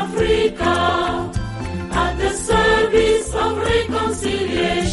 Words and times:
Africa 0.00 1.30
at 1.92 2.16
the 2.18 2.30
service 2.30 3.34
of 3.34 3.58
reconciliation, 3.58 4.89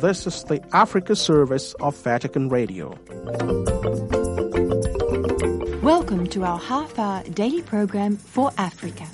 This 0.00 0.28
is 0.28 0.44
the 0.44 0.62
Africa 0.72 1.16
service 1.16 1.74
of 1.80 1.96
Vatican 2.04 2.48
Radio. 2.48 2.96
Welcome 5.82 6.28
to 6.28 6.44
our 6.44 6.58
half 6.58 6.96
hour 7.00 7.24
daily 7.24 7.62
program 7.62 8.16
for 8.16 8.52
Africa. 8.56 9.08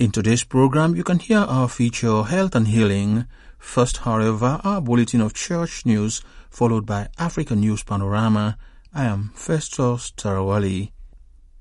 In 0.00 0.10
today's 0.10 0.42
program, 0.42 0.96
you 0.96 1.04
can 1.04 1.20
hear 1.20 1.38
our 1.38 1.68
feature 1.68 2.24
Health 2.24 2.56
and 2.56 2.66
Healing. 2.66 3.26
First, 3.58 3.98
however, 3.98 4.60
our 4.64 4.80
bulletin 4.80 5.20
of 5.20 5.34
church 5.34 5.86
news, 5.86 6.22
followed 6.50 6.86
by 6.86 7.06
African 7.20 7.60
News 7.60 7.84
Panorama. 7.84 8.58
I 8.92 9.04
am 9.04 9.30
Festus 9.36 10.10
Tarawali. 10.16 10.90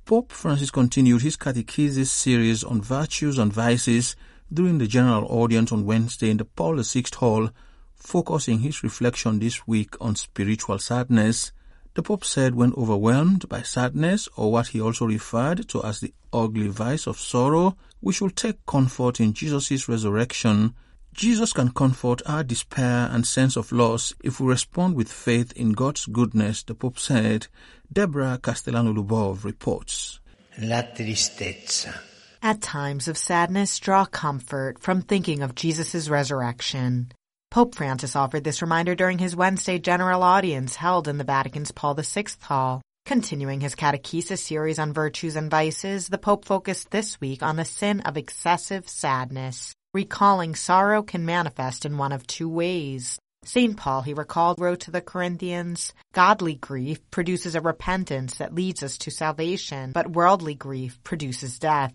Pope 0.05 0.31
Francis 0.31 0.71
continued 0.71 1.21
his 1.21 1.37
catechesis 1.37 2.07
series 2.07 2.63
on 2.63 2.81
virtues 2.81 3.37
and 3.37 3.53
vices 3.53 4.15
during 4.53 4.77
the 4.77 4.87
general 4.87 5.25
audience 5.25 5.71
on 5.71 5.85
Wednesday 5.85 6.29
in 6.29 6.37
the 6.37 6.45
Paul 6.45 6.81
VI 6.81 7.03
Hall, 7.15 7.49
focusing 7.95 8.59
his 8.59 8.83
reflection 8.83 9.39
this 9.39 9.67
week 9.67 9.95
on 10.01 10.15
spiritual 10.15 10.79
sadness. 10.79 11.51
The 11.93 12.03
Pope 12.03 12.23
said 12.23 12.55
when 12.55 12.73
overwhelmed 12.75 13.47
by 13.49 13.61
sadness, 13.61 14.27
or 14.35 14.51
what 14.51 14.67
he 14.67 14.81
also 14.81 15.05
referred 15.05 15.67
to 15.69 15.83
as 15.83 15.99
the 15.99 16.13
ugly 16.33 16.67
vice 16.67 17.07
of 17.07 17.19
sorrow, 17.19 17.77
we 18.01 18.13
should 18.13 18.35
take 18.35 18.65
comfort 18.65 19.19
in 19.19 19.33
Jesus' 19.33 19.87
resurrection. 19.87 20.73
Jesus 21.13 21.51
can 21.51 21.71
comfort 21.71 22.21
our 22.25 22.43
despair 22.43 23.09
and 23.11 23.27
sense 23.27 23.57
of 23.57 23.71
loss 23.71 24.13
if 24.23 24.39
we 24.39 24.47
respond 24.47 24.95
with 24.95 25.11
faith 25.11 25.51
in 25.53 25.73
God's 25.73 26.05
goodness, 26.05 26.63
the 26.63 26.73
Pope 26.73 26.97
said. 26.97 27.47
Deborah 27.91 28.39
Castellano-Lubov 28.41 29.43
reports. 29.43 30.19
La 30.59 30.81
tristezza. 30.83 32.10
At 32.43 32.59
times 32.59 33.07
of 33.07 33.19
sadness, 33.19 33.77
draw 33.77 34.05
comfort 34.05 34.79
from 34.79 35.03
thinking 35.03 35.43
of 35.43 35.53
Jesus' 35.53 36.09
resurrection. 36.09 37.11
Pope 37.51 37.75
Francis 37.75 38.15
offered 38.15 38.43
this 38.43 38.63
reminder 38.63 38.95
during 38.95 39.19
his 39.19 39.35
Wednesday 39.35 39.77
general 39.77 40.23
audience 40.23 40.75
held 40.75 41.07
in 41.07 41.19
the 41.19 41.23
Vatican's 41.23 41.71
Paul 41.71 41.93
VI 41.93 42.25
Hall. 42.41 42.81
Continuing 43.05 43.61
his 43.61 43.75
catechesis 43.75 44.39
series 44.39 44.79
on 44.79 44.91
virtues 44.91 45.35
and 45.35 45.51
vices, 45.51 46.07
the 46.07 46.17
Pope 46.17 46.45
focused 46.45 46.89
this 46.89 47.21
week 47.21 47.43
on 47.43 47.57
the 47.57 47.65
sin 47.65 48.01
of 48.01 48.17
excessive 48.17 48.89
sadness, 48.89 49.75
recalling 49.93 50.55
sorrow 50.55 51.03
can 51.03 51.23
manifest 51.23 51.85
in 51.85 51.99
one 51.99 52.11
of 52.11 52.25
two 52.25 52.49
ways. 52.49 53.19
St. 53.43 53.77
Paul, 53.77 54.01
he 54.01 54.15
recalled, 54.15 54.59
wrote 54.59 54.81
to 54.81 54.91
the 54.91 55.01
Corinthians, 55.01 55.93
Godly 56.13 56.55
grief 56.55 56.99
produces 57.11 57.53
a 57.53 57.61
repentance 57.61 58.35
that 58.37 58.55
leads 58.55 58.81
us 58.81 58.97
to 58.99 59.11
salvation, 59.11 59.91
but 59.91 60.11
worldly 60.11 60.55
grief 60.55 60.99
produces 61.03 61.59
death. 61.59 61.93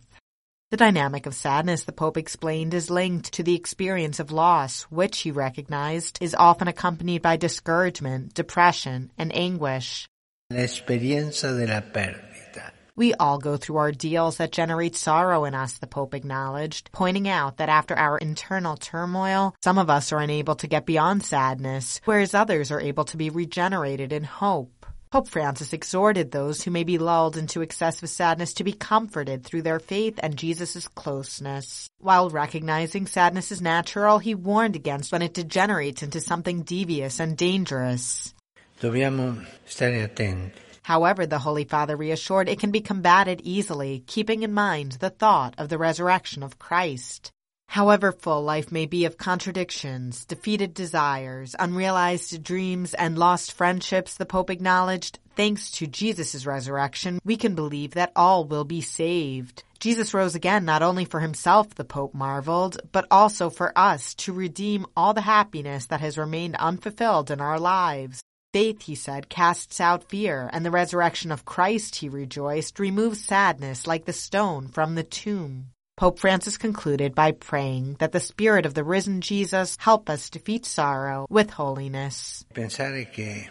The 0.72 0.76
dynamic 0.76 1.26
of 1.26 1.34
sadness, 1.34 1.84
the 1.84 1.92
Pope 1.92 2.16
explained, 2.16 2.74
is 2.74 2.90
linked 2.90 3.34
to 3.34 3.44
the 3.44 3.54
experience 3.54 4.18
of 4.18 4.32
loss, 4.32 4.82
which 4.90 5.20
he 5.20 5.30
recognized 5.30 6.18
is 6.20 6.34
often 6.34 6.66
accompanied 6.66 7.22
by 7.22 7.36
discouragement, 7.36 8.34
depression, 8.34 9.12
and 9.16 9.32
anguish. 9.32 10.08
L'esperienza 10.50 11.56
della 11.56 11.82
perdita. 11.82 12.72
We 12.96 13.14
all 13.14 13.38
go 13.38 13.56
through 13.56 13.76
ordeals 13.76 14.38
that 14.38 14.50
generate 14.50 14.96
sorrow 14.96 15.44
in 15.44 15.54
us, 15.54 15.78
the 15.78 15.86
Pope 15.86 16.14
acknowledged, 16.14 16.90
pointing 16.90 17.28
out 17.28 17.58
that 17.58 17.68
after 17.68 17.94
our 17.94 18.18
internal 18.18 18.76
turmoil, 18.76 19.54
some 19.62 19.78
of 19.78 19.88
us 19.88 20.10
are 20.10 20.18
unable 20.18 20.56
to 20.56 20.66
get 20.66 20.84
beyond 20.84 21.22
sadness, 21.22 22.00
whereas 22.06 22.34
others 22.34 22.72
are 22.72 22.80
able 22.80 23.04
to 23.04 23.16
be 23.16 23.30
regenerated 23.30 24.12
in 24.12 24.24
hope. 24.24 24.75
Pope 25.10 25.28
Francis 25.28 25.72
exhorted 25.72 26.30
those 26.30 26.62
who 26.62 26.72
may 26.72 26.82
be 26.82 26.98
lulled 26.98 27.36
into 27.36 27.60
excessive 27.60 28.08
sadness 28.08 28.54
to 28.54 28.64
be 28.64 28.72
comforted 28.72 29.44
through 29.44 29.62
their 29.62 29.78
faith 29.78 30.18
and 30.20 30.36
Jesus' 30.36 30.88
closeness. 30.88 31.88
While 32.00 32.28
recognizing 32.28 33.06
sadness 33.06 33.52
is 33.52 33.62
natural, 33.62 34.18
he 34.18 34.34
warned 34.34 34.74
against 34.74 35.12
when 35.12 35.22
it 35.22 35.34
degenerates 35.34 36.02
into 36.02 36.20
something 36.20 36.62
devious 36.62 37.20
and 37.20 37.36
dangerous. 37.36 38.34
Dobbiamo 38.80 39.42
stare 39.64 40.08
attenti. 40.08 40.50
However, 40.82 41.26
the 41.26 41.38
Holy 41.38 41.64
Father 41.64 41.96
reassured 41.96 42.48
it 42.48 42.60
can 42.60 42.70
be 42.70 42.80
combated 42.80 43.40
easily, 43.42 44.04
keeping 44.06 44.42
in 44.42 44.52
mind 44.52 44.92
the 44.92 45.10
thought 45.10 45.54
of 45.58 45.68
the 45.68 45.78
resurrection 45.78 46.42
of 46.42 46.58
Christ. 46.58 47.32
However 47.68 48.12
full 48.12 48.42
life 48.42 48.72
may 48.72 48.86
be 48.86 49.04
of 49.04 49.18
contradictions, 49.18 50.24
defeated 50.24 50.72
desires, 50.72 51.54
unrealized 51.58 52.42
dreams, 52.42 52.94
and 52.94 53.18
lost 53.18 53.52
friendships, 53.52 54.16
the 54.16 54.24
Pope 54.24 54.50
acknowledged, 54.50 55.18
thanks 55.34 55.70
to 55.72 55.86
Jesus' 55.86 56.46
resurrection, 56.46 57.18
we 57.24 57.36
can 57.36 57.54
believe 57.54 57.92
that 57.92 58.12
all 58.16 58.44
will 58.44 58.64
be 58.64 58.80
saved. 58.80 59.62
Jesus 59.78 60.14
rose 60.14 60.34
again 60.34 60.64
not 60.64 60.82
only 60.82 61.04
for 61.04 61.20
himself, 61.20 61.74
the 61.74 61.84
Pope 61.84 62.14
marveled, 62.14 62.80
but 62.92 63.06
also 63.10 63.50
for 63.50 63.76
us 63.76 64.14
to 64.14 64.32
redeem 64.32 64.86
all 64.96 65.12
the 65.12 65.20
happiness 65.20 65.86
that 65.86 66.00
has 66.00 66.16
remained 66.16 66.56
unfulfilled 66.56 67.30
in 67.30 67.42
our 67.42 67.60
lives. 67.60 68.22
Faith, 68.54 68.82
he 68.82 68.94
said, 68.94 69.28
casts 69.28 69.80
out 69.82 70.08
fear, 70.08 70.48
and 70.50 70.64
the 70.64 70.70
resurrection 70.70 71.30
of 71.30 71.44
Christ, 71.44 71.96
he 71.96 72.08
rejoiced, 72.08 72.78
removes 72.78 73.22
sadness 73.22 73.86
like 73.86 74.06
the 74.06 74.14
stone 74.14 74.68
from 74.68 74.94
the 74.94 75.02
tomb. 75.02 75.66
Pope 75.96 76.18
Francis 76.18 76.58
concluded 76.58 77.14
by 77.14 77.32
praying 77.32 77.96
that 78.00 78.12
the 78.12 78.20
Spirit 78.20 78.66
of 78.66 78.74
the 78.74 78.84
risen 78.84 79.22
Jesus 79.22 79.78
help 79.80 80.10
us 80.10 80.28
defeat 80.28 80.66
sorrow 80.66 81.26
with 81.30 81.48
holiness. 81.48 82.44
Pensare 82.52 83.10
che 83.10 83.48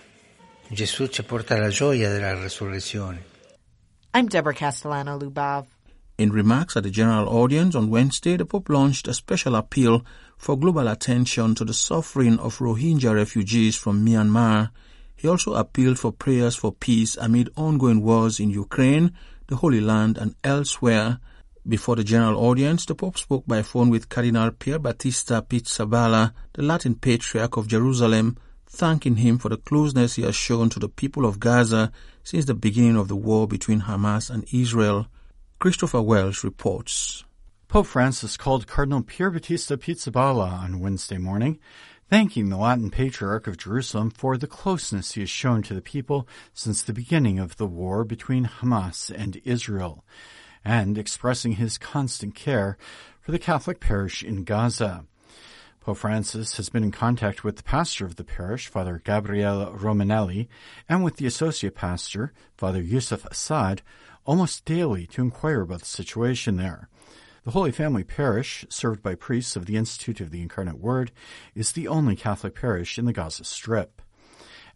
Gesù 0.72 1.08
ci 1.10 1.24
porta 1.24 1.58
la 1.58 1.70
gioia 1.70 2.08
della 2.12 2.36
resurrezione. 2.36 3.24
I'm 4.14 4.28
Deborah 4.28 4.54
Castellano 4.54 5.18
Lubov. 5.18 5.66
In 6.20 6.32
remarks 6.32 6.78
at 6.78 6.84
the 6.84 6.92
general 6.92 7.28
audience 7.28 7.74
on 7.74 7.90
Wednesday, 7.90 8.38
the 8.38 8.46
Pope 8.46 8.70
launched 8.70 9.08
a 9.08 9.16
special 9.16 9.56
appeal 9.56 10.06
for 10.38 10.56
global 10.56 10.88
attention 10.88 11.56
to 11.56 11.66
the 11.66 11.74
suffering 11.74 12.38
of 12.38 12.60
Rohingya 12.60 13.16
refugees 13.16 13.76
from 13.76 14.06
Myanmar. 14.06 14.70
He 15.16 15.28
also 15.28 15.56
appealed 15.56 15.98
for 15.98 16.12
prayers 16.12 16.56
for 16.56 16.72
peace 16.72 17.18
amid 17.18 17.50
ongoing 17.58 18.04
wars 18.04 18.40
in 18.40 18.52
Ukraine, 18.52 19.14
the 19.48 19.56
Holy 19.56 19.82
Land, 19.82 20.20
and 20.20 20.36
elsewhere. 20.44 21.18
Before 21.68 21.96
the 21.96 22.04
general 22.04 22.38
audience, 22.46 22.86
the 22.86 22.94
Pope 22.94 23.18
spoke 23.18 23.48
by 23.48 23.64
phone 23.64 23.90
with 23.90 24.08
Cardinal 24.08 24.52
Pier 24.52 24.78
Battista 24.78 25.42
Pizzaballa, 25.42 26.32
the 26.54 26.62
Latin 26.62 26.94
Patriarch 26.94 27.58
of 27.58 27.68
Jerusalem, 27.68 28.38
thanking 28.68 29.16
him 29.16 29.40
for 29.40 29.50
the 29.50 29.58
closeness 29.58 30.14
he 30.14 30.22
has 30.22 30.36
shown 30.36 30.70
to 30.70 30.80
the 30.80 30.88
people 30.88 31.26
of 31.26 31.40
Gaza 31.40 31.92
since 32.24 32.46
the 32.46 32.54
beginning 32.54 32.96
of 32.96 33.08
the 33.08 33.16
war 33.16 33.48
between 33.48 33.82
Hamas 33.82 34.30
and 34.30 34.46
Israel. 34.54 35.08
Christopher 35.58 36.04
Wells 36.04 36.44
reports. 36.44 37.24
Pope 37.68 37.88
Francis 37.88 38.38
called 38.38 38.68
Cardinal 38.68 39.02
Pier 39.02 39.32
Battista 39.32 39.76
Pizzaballa 39.76 40.48
on 40.48 40.80
Wednesday 40.80 41.18
morning, 41.18 41.58
thanking 42.12 42.50
the 42.50 42.58
Latin 42.58 42.92
Patriarch 42.92 43.48
of 43.48 43.58
Jerusalem 43.58 44.12
for 44.12 44.38
the 44.38 44.46
closeness 44.46 45.14
he 45.14 45.22
has 45.22 45.32
shown 45.32 45.64
to 45.64 45.74
the 45.74 45.82
people 45.82 46.28
since 46.54 46.84
the 46.84 46.94
beginning 46.94 47.40
of 47.40 47.58
the 47.58 47.66
war 47.66 48.04
between 48.04 48.46
Hamas 48.46 49.10
and 49.10 49.42
Israel, 49.44 50.06
and 50.66 50.98
expressing 50.98 51.54
his 51.54 51.78
constant 51.78 52.34
care 52.34 52.78
for 53.22 53.32
the 53.32 53.40
Catholic 53.40 53.80
parish 53.80 54.24
in 54.24 54.44
Gaza. 54.44 55.06
Pope 55.80 55.98
Francis 55.98 56.58
has 56.58 56.70
been 56.70 56.84
in 56.84 56.92
contact 56.92 57.44
with 57.44 57.58
the 57.58 57.64
pastor 57.64 58.06
of 58.06 58.16
the 58.16 58.24
parish, 58.24 58.68
Father 58.68 59.00
Gabriele 59.06 59.72
Romanelli, 59.78 60.48
and 60.90 61.04
with 61.04 61.18
the 61.18 61.28
associate 61.28 61.76
pastor, 61.76 62.34
Father 62.58 62.82
Yusuf 62.82 63.24
Assad, 63.26 63.84
almost 64.26 64.66
daily 64.66 65.06
to 65.06 65.22
inquire 65.22 65.62
about 65.62 65.82
the 65.82 65.86
situation 65.86 66.58
there. 66.58 66.90
The 67.44 67.52
Holy 67.52 67.72
Family 67.72 68.04
Parish, 68.04 68.66
served 68.70 69.04
by 69.04 69.14
priests 69.14 69.56
of 69.56 69.68
the 69.68 69.78
Institute 69.78 70.20
of 70.20 70.32
the 70.32 70.42
Incarnate 70.42 70.80
Word, 70.80 71.12
is 71.54 71.74
the 71.74 71.88
only 71.88 72.16
Catholic 72.16 72.56
parish 72.56 72.98
in 72.98 73.06
the 73.06 73.14
Gaza 73.14 73.44
Strip. 73.44 74.02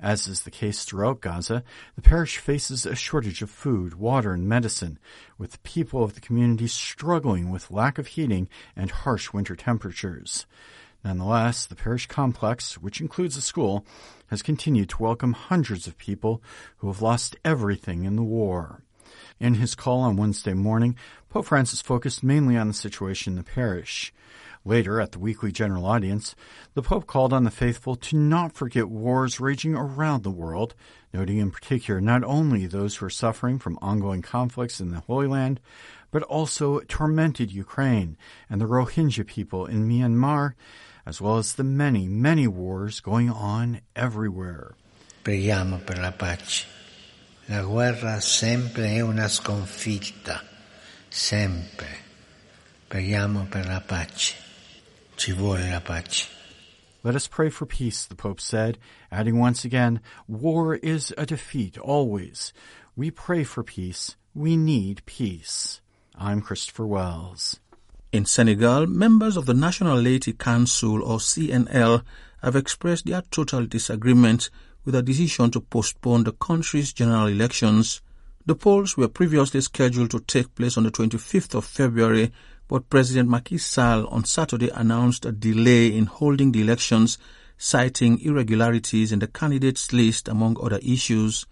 As 0.01 0.29
is 0.29 0.43
the 0.43 0.51
case 0.51 0.85
throughout 0.85 1.19
Gaza, 1.19 1.61
the 1.95 2.01
parish 2.01 2.37
faces 2.37 2.85
a 2.85 2.95
shortage 2.95 3.41
of 3.41 3.49
food, 3.49 3.95
water, 3.95 4.31
and 4.31 4.47
medicine, 4.47 4.97
with 5.37 5.51
the 5.51 5.59
people 5.59 6.03
of 6.03 6.13
the 6.13 6.21
community 6.21 6.67
struggling 6.67 7.49
with 7.49 7.69
lack 7.69 7.97
of 7.97 8.07
heating 8.07 8.47
and 8.77 8.91
harsh 8.91 9.33
winter 9.33 9.57
temperatures. 9.57 10.45
Nonetheless, 11.03 11.65
the 11.65 11.75
parish 11.75 12.07
complex, 12.07 12.77
which 12.77 13.01
includes 13.01 13.35
a 13.35 13.41
school, 13.41 13.85
has 14.27 14.41
continued 14.41 14.87
to 14.89 15.03
welcome 15.03 15.33
hundreds 15.33 15.85
of 15.85 15.97
people 15.97 16.41
who 16.77 16.87
have 16.87 17.01
lost 17.01 17.35
everything 17.43 18.05
in 18.05 18.15
the 18.15 18.23
war. 18.23 18.83
In 19.37 19.55
his 19.55 19.75
call 19.75 19.99
on 20.01 20.15
Wednesday 20.15 20.53
morning, 20.53 20.95
Pope 21.29 21.45
Francis 21.45 21.81
focused 21.81 22.23
mainly 22.23 22.55
on 22.55 22.67
the 22.67 22.73
situation 22.73 23.33
in 23.33 23.37
the 23.37 23.43
parish. 23.43 24.13
Later, 24.65 24.99
at 24.99 25.13
the 25.13 25.19
weekly 25.19 25.51
general 25.51 25.85
audience, 25.85 26.35
the 26.73 26.81
Pope 26.81 27.07
called 27.07 27.31
on 27.31 27.43
the 27.43 27.51
faithful 27.51 27.95
to 27.95 28.17
not 28.17 28.53
forget 28.53 28.89
wars 28.89 29.39
raging 29.39 29.73
around 29.73 30.23
the 30.23 30.29
world, 30.29 30.75
noting 31.13 31.37
in 31.37 31.49
particular 31.49 32.01
not 32.01 32.23
only 32.23 32.65
those 32.65 32.97
who 32.97 33.05
are 33.05 33.09
suffering 33.09 33.57
from 33.57 33.79
ongoing 33.81 34.21
conflicts 34.21 34.81
in 34.81 34.91
the 34.91 34.99
Holy 34.99 35.27
Land, 35.27 35.59
but 36.11 36.23
also 36.23 36.79
tormented 36.81 37.51
Ukraine 37.51 38.17
and 38.49 38.59
the 38.59 38.65
Rohingya 38.65 39.25
people 39.25 39.65
in 39.65 39.87
Myanmar, 39.87 40.53
as 41.05 41.21
well 41.21 41.37
as 41.37 41.53
the 41.53 41.63
many, 41.63 42.07
many 42.07 42.47
wars 42.47 42.99
going 42.99 43.29
on 43.29 43.81
everywhere. 43.95 44.75
Preghiamo 45.23 45.85
per 45.85 45.97
la 45.97 46.11
pace. 46.11 46.65
La 47.47 47.63
guerra 47.63 48.19
sempre 48.19 48.95
è 48.95 49.01
una 49.01 49.27
sconfitta, 49.27 50.43
sempre. 51.07 51.87
Preghiamo 52.87 53.47
per 53.49 53.65
la 53.65 53.81
pace. 53.81 54.35
Ci 54.35 54.35
vuole 54.35 54.35
la 54.35 54.35
pace. 54.35 54.47
Let 57.03 57.13
us 57.13 57.27
pray 57.27 57.49
for 57.49 57.65
peace, 57.65 58.05
the 58.05 58.15
Pope 58.15 58.39
said, 58.39 58.77
adding 59.11 59.37
once 59.37 59.65
again, 59.65 59.99
war 60.29 60.75
is 60.75 61.13
a 61.17 61.25
defeat, 61.25 61.77
always. 61.77 62.53
We 62.95 63.11
pray 63.11 63.43
for 63.43 63.61
peace. 63.61 64.15
We 64.33 64.55
need 64.55 65.01
peace. 65.05 65.81
I'm 66.15 66.41
Christopher 66.41 66.87
Wells. 66.87 67.59
In 68.13 68.25
Senegal, 68.25 68.87
members 68.87 69.35
of 69.35 69.45
the 69.45 69.53
National 69.53 69.99
Laity 69.99 70.31
Council, 70.31 71.03
or 71.03 71.17
CNL, 71.17 72.03
have 72.41 72.55
expressed 72.55 73.05
their 73.05 73.21
total 73.23 73.65
disagreement 73.65 74.49
with 74.85 74.95
a 74.95 75.01
decision 75.01 75.51
to 75.51 75.59
postpone 75.59 76.23
the 76.23 76.31
country's 76.31 76.93
general 76.93 77.27
elections. 77.27 78.01
The 78.45 78.55
polls 78.55 78.95
were 78.95 79.09
previously 79.09 79.59
scheduled 79.59 80.11
to 80.11 80.21
take 80.21 80.55
place 80.55 80.77
on 80.77 80.83
the 80.83 80.91
25th 80.91 81.55
of 81.55 81.65
February, 81.65 82.31
but 82.69 82.87
President 82.89 83.27
Macky 83.27 83.57
Sall 83.57 84.05
on 84.07 84.23
Saturday 84.23 84.69
announced 84.69 85.25
a 85.25 85.31
delay 85.31 85.87
in 85.87 86.05
holding 86.05 86.51
the 86.51 86.61
elections, 86.61 87.17
citing 87.57 88.21
irregularities 88.21 89.11
in 89.11 89.17
the 89.17 89.27
candidates' 89.27 89.91
list, 89.91 90.27
among 90.27 90.55
other 90.61 90.79
issues. 90.83 91.47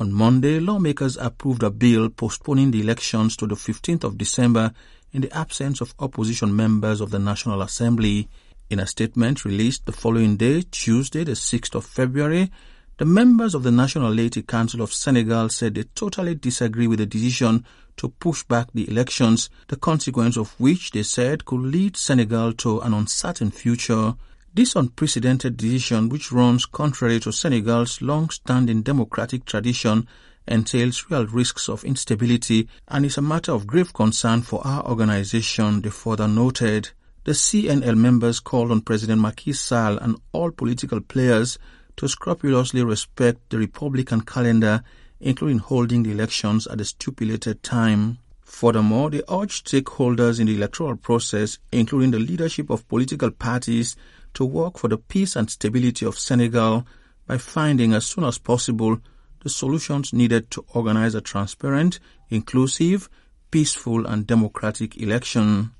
On 0.00 0.10
Monday, 0.10 0.58
lawmakers 0.58 1.18
approved 1.18 1.62
a 1.62 1.70
bill 1.70 2.08
postponing 2.08 2.70
the 2.70 2.80
elections 2.80 3.36
to 3.36 3.46
the 3.46 3.54
15th 3.54 4.02
of 4.02 4.16
December 4.16 4.72
in 5.12 5.20
the 5.20 5.36
absence 5.36 5.82
of 5.82 5.94
opposition 5.98 6.56
members 6.56 7.02
of 7.02 7.10
the 7.10 7.18
National 7.18 7.60
Assembly. 7.60 8.28
In 8.70 8.80
a 8.80 8.86
statement 8.86 9.44
released 9.44 9.84
the 9.84 9.92
following 9.92 10.38
day, 10.38 10.62
Tuesday, 10.62 11.22
the 11.22 11.32
6th 11.32 11.74
of 11.74 11.84
February, 11.84 12.50
the 12.96 13.04
members 13.04 13.54
of 13.54 13.62
the 13.62 13.70
National 13.70 14.10
Laity 14.10 14.40
Council 14.40 14.80
of 14.80 14.92
Senegal 14.92 15.50
said 15.50 15.74
they 15.74 15.82
totally 15.82 16.34
disagree 16.34 16.86
with 16.86 17.00
the 17.00 17.06
decision 17.06 17.66
to 17.96 18.08
push 18.08 18.42
back 18.44 18.68
the 18.72 18.88
elections, 18.88 19.50
the 19.68 19.76
consequence 19.76 20.36
of 20.36 20.58
which 20.58 20.90
they 20.90 21.02
said 21.02 21.44
could 21.44 21.60
lead 21.60 21.96
Senegal 21.96 22.52
to 22.54 22.80
an 22.80 22.94
uncertain 22.94 23.50
future. 23.50 24.14
This 24.54 24.76
unprecedented 24.76 25.56
decision, 25.56 26.08
which 26.08 26.32
runs 26.32 26.66
contrary 26.66 27.20
to 27.20 27.32
Senegal's 27.32 28.02
long-standing 28.02 28.82
democratic 28.82 29.44
tradition, 29.44 30.06
entails 30.46 31.06
real 31.10 31.26
risks 31.26 31.68
of 31.68 31.84
instability 31.84 32.68
and 32.88 33.06
is 33.06 33.16
a 33.16 33.22
matter 33.22 33.52
of 33.52 33.66
grave 33.66 33.92
concern 33.92 34.42
for 34.42 34.66
our 34.66 34.84
organization, 34.86 35.80
they 35.82 35.90
further 35.90 36.28
noted. 36.28 36.90
The 37.24 37.32
CNL 37.32 37.96
members 37.96 38.40
called 38.40 38.72
on 38.72 38.80
President 38.80 39.20
Macky 39.20 39.52
Sall 39.52 39.96
and 39.98 40.16
all 40.32 40.50
political 40.50 41.00
players 41.00 41.58
to 41.96 42.08
scrupulously 42.08 42.82
respect 42.82 43.50
the 43.50 43.58
Republican 43.58 44.22
calendar, 44.22 44.82
including 45.22 45.58
holding 45.58 46.02
the 46.02 46.10
elections 46.10 46.66
at 46.66 46.78
the 46.78 46.84
stipulated 46.84 47.62
time. 47.62 48.18
Furthermore, 48.42 49.08
they 49.08 49.22
urged 49.30 49.68
stakeholders 49.68 50.38
in 50.38 50.46
the 50.46 50.54
electoral 50.54 50.96
process, 50.96 51.58
including 51.70 52.10
the 52.10 52.18
leadership 52.18 52.68
of 52.68 52.86
political 52.88 53.30
parties, 53.30 53.96
to 54.34 54.44
work 54.44 54.78
for 54.78 54.88
the 54.88 54.98
peace 54.98 55.36
and 55.36 55.48
stability 55.48 56.04
of 56.04 56.18
Senegal 56.18 56.86
by 57.26 57.38
finding 57.38 57.94
as 57.94 58.04
soon 58.04 58.24
as 58.24 58.36
possible 58.36 58.98
the 59.42 59.48
solutions 59.48 60.12
needed 60.12 60.50
to 60.50 60.64
organize 60.74 61.14
a 61.14 61.20
transparent, 61.20 61.98
inclusive, 62.28 63.08
peaceful 63.50 64.06
and 64.06 64.26
democratic 64.26 64.96
election. 64.96 65.70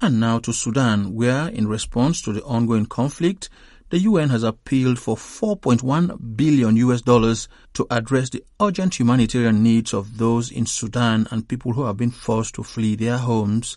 And 0.00 0.18
now 0.18 0.38
to 0.40 0.52
Sudan, 0.52 1.14
where, 1.14 1.48
in 1.48 1.68
response 1.68 2.22
to 2.22 2.32
the 2.32 2.42
ongoing 2.42 2.86
conflict, 2.86 3.50
the 3.90 3.98
UN 3.98 4.28
has 4.30 4.44
appealed 4.44 4.98
for 5.00 5.16
4.1 5.16 6.36
billion 6.36 6.76
US 6.76 7.02
dollars 7.02 7.48
to 7.74 7.86
address 7.90 8.30
the 8.30 8.44
urgent 8.60 8.98
humanitarian 8.98 9.62
needs 9.64 9.92
of 9.92 10.18
those 10.18 10.50
in 10.52 10.64
Sudan 10.64 11.26
and 11.30 11.48
people 11.48 11.72
who 11.72 11.84
have 11.84 11.96
been 11.96 12.12
forced 12.12 12.54
to 12.54 12.62
flee 12.62 12.94
their 12.94 13.18
homes. 13.18 13.76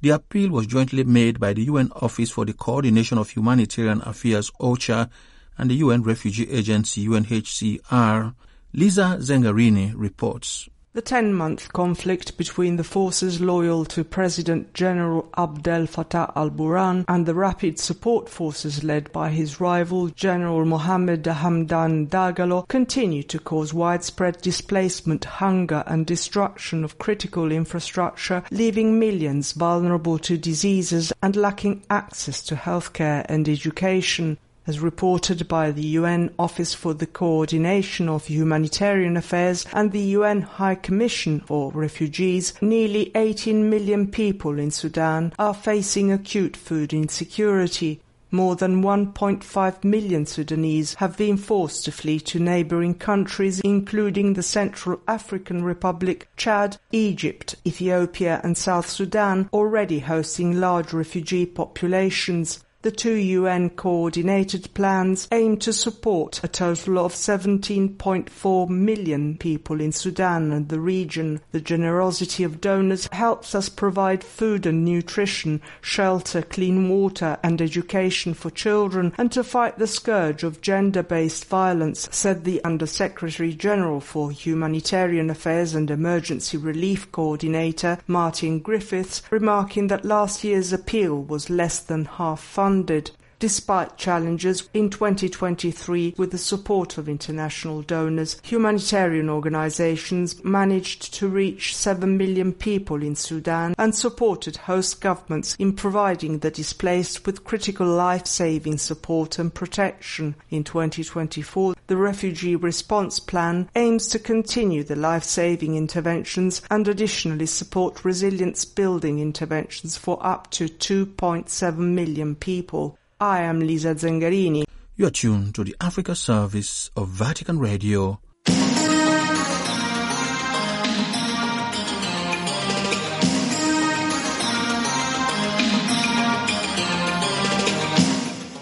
The 0.00 0.10
appeal 0.10 0.50
was 0.50 0.68
jointly 0.68 1.02
made 1.02 1.40
by 1.40 1.54
the 1.54 1.64
UN 1.64 1.90
Office 1.96 2.30
for 2.30 2.44
the 2.44 2.52
Coordination 2.52 3.18
of 3.18 3.30
Humanitarian 3.30 4.00
Affairs 4.02 4.52
OCHA 4.60 5.10
and 5.58 5.70
the 5.70 5.74
UN 5.74 6.04
Refugee 6.04 6.48
Agency 6.48 7.06
UNHCR. 7.08 8.34
Lisa 8.74 9.16
Zengarini 9.18 9.92
reports. 9.96 10.68
The 10.94 11.02
10 11.02 11.34
month 11.34 11.70
conflict 11.74 12.38
between 12.38 12.76
the 12.76 12.82
forces 12.82 13.42
loyal 13.42 13.84
to 13.84 14.02
President 14.02 14.72
General 14.72 15.28
Abdel 15.36 15.86
Fattah 15.86 16.32
al 16.34 16.48
Burhan 16.48 17.04
and 17.06 17.26
the 17.26 17.34
rapid 17.34 17.78
support 17.78 18.26
forces 18.30 18.82
led 18.82 19.12
by 19.12 19.28
his 19.28 19.60
rival 19.60 20.08
General 20.08 20.64
Mohamed 20.64 21.24
Hamdan 21.24 22.08
Dagalo 22.08 22.66
continue 22.68 23.22
to 23.24 23.38
cause 23.38 23.74
widespread 23.74 24.40
displacement, 24.40 25.26
hunger, 25.26 25.84
and 25.86 26.06
destruction 26.06 26.84
of 26.84 26.98
critical 26.98 27.52
infrastructure, 27.52 28.42
leaving 28.50 28.98
millions 28.98 29.52
vulnerable 29.52 30.18
to 30.20 30.38
diseases 30.38 31.12
and 31.22 31.36
lacking 31.36 31.84
access 31.90 32.42
to 32.44 32.56
healthcare 32.56 33.26
and 33.28 33.46
education 33.46 34.38
as 34.68 34.80
reported 34.80 35.48
by 35.48 35.70
the 35.70 35.86
UN 35.98 36.30
Office 36.38 36.74
for 36.74 36.92
the 36.92 37.06
Coordination 37.06 38.06
of 38.06 38.26
Humanitarian 38.26 39.16
Affairs 39.16 39.66
and 39.72 39.90
the 39.90 40.12
UN 40.18 40.42
High 40.42 40.74
Commission 40.74 41.40
for 41.40 41.72
Refugees, 41.72 42.52
nearly 42.60 43.10
18 43.14 43.70
million 43.70 44.06
people 44.08 44.58
in 44.58 44.70
Sudan 44.70 45.32
are 45.38 45.54
facing 45.54 46.12
acute 46.12 46.54
food 46.54 46.92
insecurity. 46.92 48.02
More 48.30 48.56
than 48.56 48.82
1.5 48.82 49.84
million 49.84 50.26
Sudanese 50.26 50.94
have 50.96 51.16
been 51.16 51.38
forced 51.38 51.86
to 51.86 51.92
flee 51.92 52.20
to 52.20 52.38
neighboring 52.38 52.92
countries, 52.92 53.60
including 53.60 54.34
the 54.34 54.42
Central 54.42 55.00
African 55.08 55.64
Republic, 55.64 56.28
Chad, 56.36 56.76
Egypt, 56.92 57.54
Ethiopia, 57.66 58.42
and 58.44 58.54
South 58.54 58.86
Sudan, 58.86 59.48
already 59.50 60.00
hosting 60.00 60.60
large 60.60 60.92
refugee 60.92 61.46
populations. 61.46 62.62
The 62.82 62.92
two 62.92 63.14
UN 63.14 63.70
coordinated 63.70 64.72
plans 64.72 65.26
aim 65.32 65.56
to 65.58 65.72
support 65.72 66.38
a 66.44 66.48
total 66.48 67.00
of 67.00 67.12
17.4 67.12 68.68
million 68.68 69.36
people 69.36 69.80
in 69.80 69.90
Sudan 69.90 70.52
and 70.52 70.68
the 70.68 70.78
region. 70.78 71.40
The 71.50 71.60
generosity 71.60 72.44
of 72.44 72.60
donors 72.60 73.08
helps 73.10 73.56
us 73.56 73.68
provide 73.68 74.22
food 74.22 74.64
and 74.64 74.84
nutrition, 74.84 75.60
shelter, 75.80 76.40
clean 76.40 76.88
water 76.88 77.36
and 77.42 77.60
education 77.60 78.32
for 78.32 78.48
children 78.48 79.12
and 79.18 79.32
to 79.32 79.42
fight 79.42 79.80
the 79.80 79.88
scourge 79.88 80.44
of 80.44 80.60
gender-based 80.60 81.46
violence, 81.46 82.08
said 82.12 82.44
the 82.44 82.62
Undersecretary 82.62 83.54
General 83.54 84.00
for 84.00 84.30
Humanitarian 84.30 85.30
Affairs 85.30 85.74
and 85.74 85.90
Emergency 85.90 86.56
Relief 86.56 87.10
Coordinator 87.10 87.98
Martin 88.06 88.60
Griffiths, 88.60 89.20
remarking 89.30 89.88
that 89.88 90.04
last 90.04 90.44
year's 90.44 90.72
appeal 90.72 91.20
was 91.20 91.50
less 91.50 91.80
than 91.80 92.04
half 92.04 92.40
funded 92.40 92.67
funded 92.68 93.12
despite 93.38 93.96
challenges 93.96 94.68
in 94.74 94.90
2023 94.90 96.14
with 96.16 96.32
the 96.32 96.38
support 96.38 96.98
of 96.98 97.08
international 97.08 97.82
donors 97.82 98.40
humanitarian 98.42 99.30
organizations 99.30 100.42
managed 100.44 101.14
to 101.14 101.28
reach 101.28 101.76
7 101.76 102.16
million 102.16 102.52
people 102.52 103.02
in 103.02 103.14
Sudan 103.14 103.74
and 103.78 103.94
supported 103.94 104.56
host 104.56 105.00
governments 105.00 105.54
in 105.58 105.72
providing 105.72 106.38
the 106.38 106.50
displaced 106.50 107.26
with 107.26 107.44
critical 107.44 107.86
life-saving 107.86 108.78
support 108.78 109.38
and 109.38 109.54
protection. 109.54 110.34
In 110.50 110.64
2024 110.64 111.74
the 111.86 111.96
refugee 111.96 112.56
response 112.56 113.18
plan 113.20 113.68
aims 113.74 114.08
to 114.08 114.18
continue 114.18 114.82
the 114.82 114.96
life-saving 114.96 115.76
interventions 115.76 116.60
and 116.70 116.86
additionally 116.88 117.46
support 117.46 118.04
resilience 118.04 118.64
building 118.64 119.18
interventions 119.20 119.96
for 119.96 120.18
up 120.26 120.50
to 120.50 120.66
2.7 120.66 121.78
million 121.78 122.34
people 122.34 122.98
I 123.20 123.40
am 123.40 123.58
Lisa 123.58 123.96
Zengarini. 123.96 124.62
You 124.94 125.06
are 125.06 125.10
tuned 125.10 125.56
to 125.56 125.64
the 125.64 125.74
Africa 125.80 126.14
service 126.14 126.88
of 126.94 127.08
Vatican 127.08 127.58
Radio. 127.58 128.20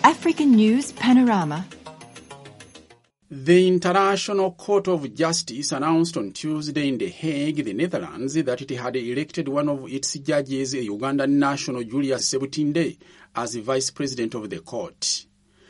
African 0.02 0.52
News 0.52 0.92
Panorama. 0.92 1.66
The 3.28 3.68
International 3.68 4.52
Court 4.52 4.88
of 4.88 5.12
Justice 5.14 5.72
announced 5.72 6.16
on 6.16 6.32
Tuesday 6.32 6.88
in 6.88 6.96
The 6.96 7.08
Hague, 7.08 7.64
the 7.64 7.75
Netherlands, 7.75 8.34
that 8.34 8.62
it 8.62 8.70
had 8.70 8.96
elected 8.96 9.48
one 9.48 9.68
of 9.68 9.92
its 9.92 10.14
judges, 10.14 10.75
a 10.75 10.78
Ugandan 10.78 11.30
national 11.30 11.82
Julius 11.82 12.32
Sebutinde, 12.32 12.96
as 13.37 13.55
vice 13.57 13.90
president 13.90 14.35
of 14.35 14.49
the 14.49 14.61
court. 14.61 15.26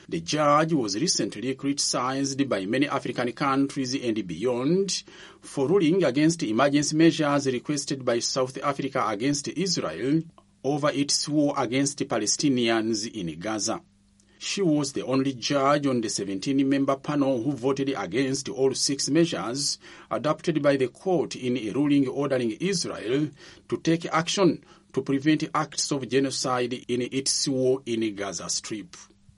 The 0.09 0.21
judge 0.21 0.73
was 0.73 0.95
recently 0.95 1.53
criticized 1.57 2.49
by 2.49 2.65
many 2.65 2.89
African 2.89 3.33
countries 3.33 3.93
and 3.97 4.25
beyond 4.25 5.03
for 5.41 5.67
ruling 5.67 6.05
against 6.05 6.45
emergency 6.45 6.97
measures 6.97 7.47
requested 7.49 8.05
by 8.05 8.21
South 8.21 8.57
Africa 8.63 9.05
against 9.09 9.49
Israel 9.49 10.23
over 10.63 10.91
its 10.91 11.29
war 11.29 11.55
against 11.57 11.99
Palestinians 11.99 13.13
in 13.13 13.37
Gaza. 13.41 13.81
She 14.39 14.63
was 14.63 14.93
the 14.93 15.05
only 15.05 15.33
judge 15.33 15.87
on 15.87 16.01
the 16.03 16.09
17 16.09 16.69
member 16.69 16.95
panel 16.95 17.43
who 17.43 17.53
voted 17.53 17.93
against 17.97 18.49
all 18.49 18.75
six 18.75 19.11
measures 19.11 19.79
adopted 20.11 20.63
by 20.63 20.77
the 20.77 20.89
court 20.89 21.35
in 21.35 21.57
a 21.57 21.71
ruling 21.71 22.07
ordering 22.07 22.53
Israel 22.61 23.31
to 23.69 23.77
take 23.79 24.07
action 24.07 24.63
to 24.97 25.03
prevent 25.03 25.45
acts 25.55 25.91
of 25.93 26.09
genocide 26.09 26.73
in 26.89 27.03
its 27.13 27.47
war 27.47 27.83
in 27.85 28.15
Gaza 28.15 28.49
Strip. 28.49 28.97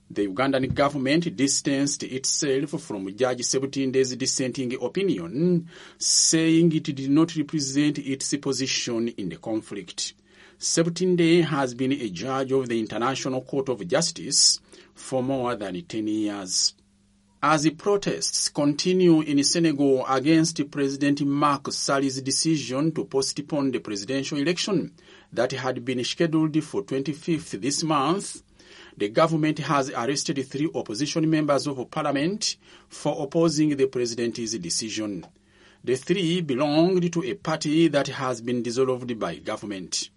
The 0.09 0.25
Ugandan 0.25 0.73
government 0.73 1.35
distanced 1.35 2.03
itself 2.03 2.81
from 2.81 3.13
Judge 3.13 3.41
Sebutinde's 3.41 4.15
dissenting 4.15 4.81
opinion, 4.81 5.67
saying 5.97 6.73
it 6.73 6.95
did 6.95 7.09
not 7.09 7.35
represent 7.35 7.97
its 7.97 8.33
position 8.37 9.09
in 9.09 9.27
the 9.27 9.35
conflict. 9.35 10.13
Sebutinde 10.57 11.43
has 11.43 11.73
been 11.73 11.91
a 11.91 12.09
judge 12.09 12.53
of 12.53 12.69
the 12.69 12.79
International 12.79 13.41
Court 13.41 13.67
of 13.67 13.85
Justice 13.85 14.61
for 14.95 15.21
more 15.21 15.57
than 15.57 15.81
10 15.81 16.07
years. 16.07 16.73
As 17.43 17.63
the 17.63 17.71
protests 17.71 18.47
continue 18.47 19.21
in 19.21 19.43
Senegal 19.43 20.05
against 20.07 20.71
President 20.71 21.21
Macky 21.25 21.71
Sall's 21.71 22.21
decision 22.21 22.93
to 22.93 23.03
postpone 23.03 23.71
the 23.71 23.79
presidential 23.79 24.37
election 24.37 24.93
that 25.33 25.51
had 25.51 25.85
been 25.85 26.03
scheduled 26.03 26.63
for 26.63 26.83
25th 26.83 27.61
this 27.61 27.83
month, 27.83 28.41
the 28.97 29.09
government 29.09 29.59
has 29.59 29.89
arrested 29.91 30.45
three 30.45 30.69
opposition 30.75 31.29
members 31.29 31.67
of 31.67 31.89
parliament 31.89 32.57
for 32.89 33.23
opposing 33.23 33.75
the 33.77 33.87
president's 33.87 34.53
decision. 34.57 35.25
The 35.83 35.95
three 35.95 36.41
belonged 36.41 37.13
to 37.13 37.23
a 37.23 37.35
party 37.35 37.87
that 37.87 38.07
has 38.07 38.41
been 38.41 38.61
dissolved 38.61 39.17
by 39.17 39.35
government. 39.35 40.09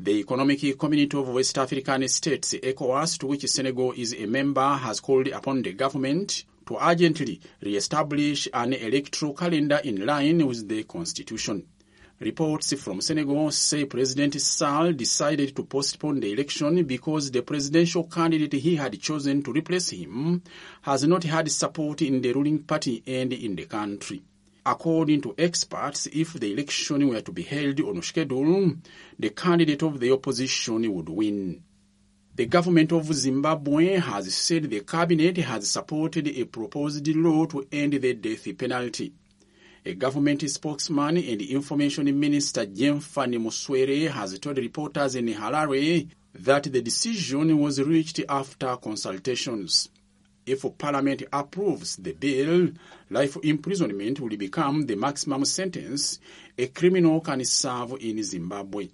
The 0.00 0.20
Economic 0.20 0.78
Community 0.78 1.18
of 1.18 1.28
West 1.30 1.56
African 1.56 2.06
States, 2.08 2.54
ECOWAS, 2.54 3.18
to 3.18 3.26
which 3.26 3.48
Senegal 3.48 3.92
is 3.92 4.14
a 4.14 4.26
member, 4.26 4.76
has 4.76 5.00
called 5.00 5.28
upon 5.28 5.62
the 5.62 5.72
government 5.72 6.44
to 6.66 6.76
urgently 6.80 7.40
re-establish 7.62 8.46
an 8.52 8.74
electoral 8.74 9.32
calendar 9.32 9.80
in 9.82 10.04
line 10.04 10.46
with 10.46 10.68
the 10.68 10.84
constitution. 10.84 11.66
Reports 12.20 12.72
from 12.82 13.00
Senegal 13.00 13.52
say 13.52 13.84
President 13.84 14.40
Sall 14.40 14.92
decided 14.92 15.54
to 15.54 15.62
postpone 15.62 16.18
the 16.18 16.32
election 16.32 16.82
because 16.82 17.30
the 17.30 17.42
presidential 17.42 18.02
candidate 18.08 18.54
he 18.54 18.74
had 18.74 19.00
chosen 19.00 19.40
to 19.44 19.52
replace 19.52 19.90
him 19.90 20.42
has 20.82 21.04
not 21.04 21.22
had 21.22 21.48
support 21.48 22.02
in 22.02 22.20
the 22.20 22.32
ruling 22.32 22.64
party 22.64 23.04
and 23.06 23.32
in 23.32 23.54
the 23.54 23.66
country. 23.66 24.20
According 24.66 25.20
to 25.22 25.34
experts, 25.38 26.08
if 26.12 26.32
the 26.32 26.52
election 26.52 27.06
were 27.08 27.20
to 27.20 27.30
be 27.30 27.42
held 27.42 27.80
on 27.82 28.02
schedule, 28.02 28.74
the 29.16 29.30
candidate 29.30 29.84
of 29.84 30.00
the 30.00 30.10
opposition 30.10 30.92
would 30.92 31.08
win. 31.08 31.62
The 32.34 32.46
government 32.46 32.90
of 32.90 33.14
Zimbabwe 33.14 33.94
has 33.94 34.34
said 34.34 34.64
the 34.64 34.80
cabinet 34.80 35.36
has 35.36 35.70
supported 35.70 36.26
a 36.26 36.44
proposed 36.46 37.06
law 37.14 37.46
to 37.46 37.64
end 37.70 37.92
the 37.92 38.14
death 38.14 38.58
penalty. 38.58 39.12
A 39.88 39.94
government 39.94 40.42
spokesman 40.50 41.16
and 41.16 41.40
information 41.40 42.20
minister 42.20 42.66
Jemfani 42.66 43.38
Muswere 43.38 44.10
has 44.10 44.38
told 44.38 44.58
reporters 44.58 45.14
in 45.14 45.28
Harare 45.28 46.06
that 46.34 46.64
the 46.64 46.82
decision 46.82 47.58
was 47.58 47.80
reached 47.80 48.20
after 48.28 48.76
consultations. 48.76 49.88
If 50.44 50.66
Parliament 50.76 51.22
approves 51.32 51.96
the 51.96 52.12
bill, 52.12 52.68
life 53.08 53.38
imprisonment 53.42 54.20
will 54.20 54.36
become 54.36 54.84
the 54.84 54.94
maximum 54.94 55.46
sentence 55.46 56.18
a 56.58 56.66
criminal 56.66 57.22
can 57.22 57.42
serve 57.46 57.94
in 57.98 58.22
Zimbabwe. 58.22 58.90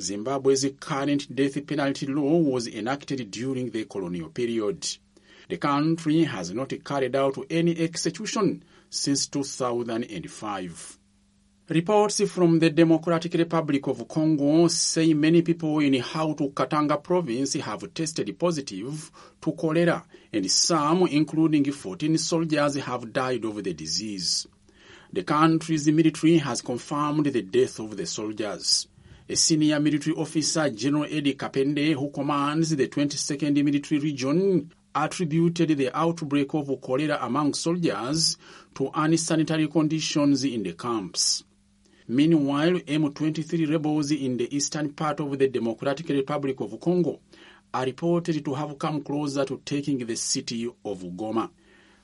Zimbabwe's 0.00 0.64
current 0.80 1.36
death 1.36 1.66
penalty 1.66 2.06
law 2.06 2.38
was 2.38 2.66
enacted 2.68 3.30
during 3.30 3.68
the 3.68 3.84
colonial 3.84 4.30
period. 4.30 4.96
The 5.50 5.58
country 5.58 6.24
has 6.24 6.54
not 6.54 6.72
carried 6.84 7.16
out 7.16 7.36
any 7.50 7.78
execution 7.78 8.62
since 8.90 9.26
2005. 9.26 10.98
Reports 11.70 12.26
from 12.30 12.58
the 12.58 12.70
Democratic 12.70 13.34
Republic 13.34 13.86
of 13.88 14.08
Congo 14.08 14.68
say 14.68 15.12
many 15.12 15.42
people 15.42 15.80
in 15.80 15.92
Hautu 15.94 16.54
Katanga 16.54 16.96
province 17.02 17.54
have 17.54 17.92
tested 17.92 18.38
positive 18.38 19.10
to 19.38 19.52
cholera, 19.52 20.02
and 20.32 20.50
some, 20.50 21.06
including 21.08 21.70
14 21.70 22.16
soldiers, 22.16 22.76
have 22.76 23.12
died 23.12 23.44
of 23.44 23.62
the 23.62 23.74
disease. 23.74 24.46
The 25.12 25.24
country's 25.24 25.86
military 25.88 26.38
has 26.38 26.62
confirmed 26.62 27.26
the 27.26 27.42
death 27.42 27.80
of 27.80 27.96
the 27.98 28.06
soldiers. 28.06 28.88
A 29.28 29.36
senior 29.36 29.78
military 29.78 30.16
officer, 30.16 30.70
General 30.70 31.04
Eddie 31.04 31.34
Kapende, 31.34 31.92
who 31.92 32.10
commands 32.10 32.74
the 32.74 32.88
22nd 32.88 33.62
Military 33.62 34.00
Region, 34.00 34.72
attributed 35.04 35.76
the 35.76 35.96
outbreak 35.96 36.52
of 36.54 36.80
cholera 36.80 37.18
among 37.22 37.54
soldiers 37.54 38.36
to 38.74 38.90
unsanitary 38.94 39.68
conditions 39.68 40.44
in 40.44 40.62
the 40.62 40.72
camps. 40.72 41.44
Meanwhile, 42.08 42.80
M23 42.80 43.70
rebels 43.70 44.10
in 44.10 44.38
the 44.38 44.54
eastern 44.54 44.92
part 44.92 45.20
of 45.20 45.38
the 45.38 45.46
Democratic 45.48 46.08
Republic 46.08 46.58
of 46.60 46.80
Congo 46.80 47.20
are 47.72 47.84
reported 47.84 48.44
to 48.44 48.54
have 48.54 48.78
come 48.78 49.02
closer 49.02 49.44
to 49.44 49.60
taking 49.64 49.98
the 49.98 50.16
city 50.16 50.66
of 50.66 51.02
Goma. 51.02 51.50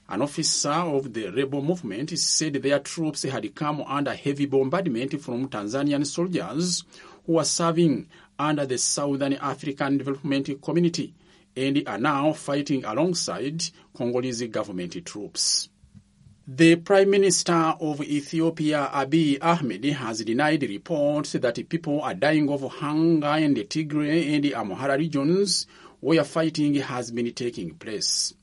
An 0.08 0.20
officer 0.20 0.68
of 0.68 1.12
the 1.12 1.30
rebel 1.30 1.62
movement 1.62 2.16
said 2.18 2.52
their 2.54 2.78
troops 2.80 3.22
had 3.22 3.54
come 3.54 3.82
under 3.82 4.14
heavy 4.14 4.44
bombardment 4.46 5.20
from 5.22 5.48
Tanzanian 5.48 6.06
soldiers 6.06 6.84
who 7.26 7.32
were 7.34 7.44
serving 7.44 8.06
under 8.38 8.66
the 8.66 8.76
Southern 8.76 9.32
African 9.34 9.96
Development 9.96 10.60
Community 10.60 11.14
and 11.56 11.82
are 11.86 11.98
now 11.98 12.32
fighting 12.32 12.84
alongside 12.84 13.62
Congolese 13.96 14.48
government 14.48 15.04
troops. 15.04 15.68
The 16.46 16.76
Prime 16.76 17.08
Minister 17.08 17.74
of 17.80 18.02
Ethiopia, 18.02 18.90
Abiy 18.92 19.38
Ahmed, 19.40 19.84
has 19.84 20.22
denied 20.22 20.62
reports 20.64 21.32
that 21.32 21.68
people 21.70 22.02
are 22.02 22.12
dying 22.12 22.50
of 22.50 22.60
hunger 22.70 23.36
in 23.38 23.54
the 23.54 23.64
Tigray 23.64 24.34
and 24.34 24.44
Amhara 24.44 24.98
regions 24.98 25.66
where 26.00 26.22
fighting 26.22 26.74
has 26.74 27.10
been 27.10 27.32
taking 27.32 27.74
place. 27.76 28.34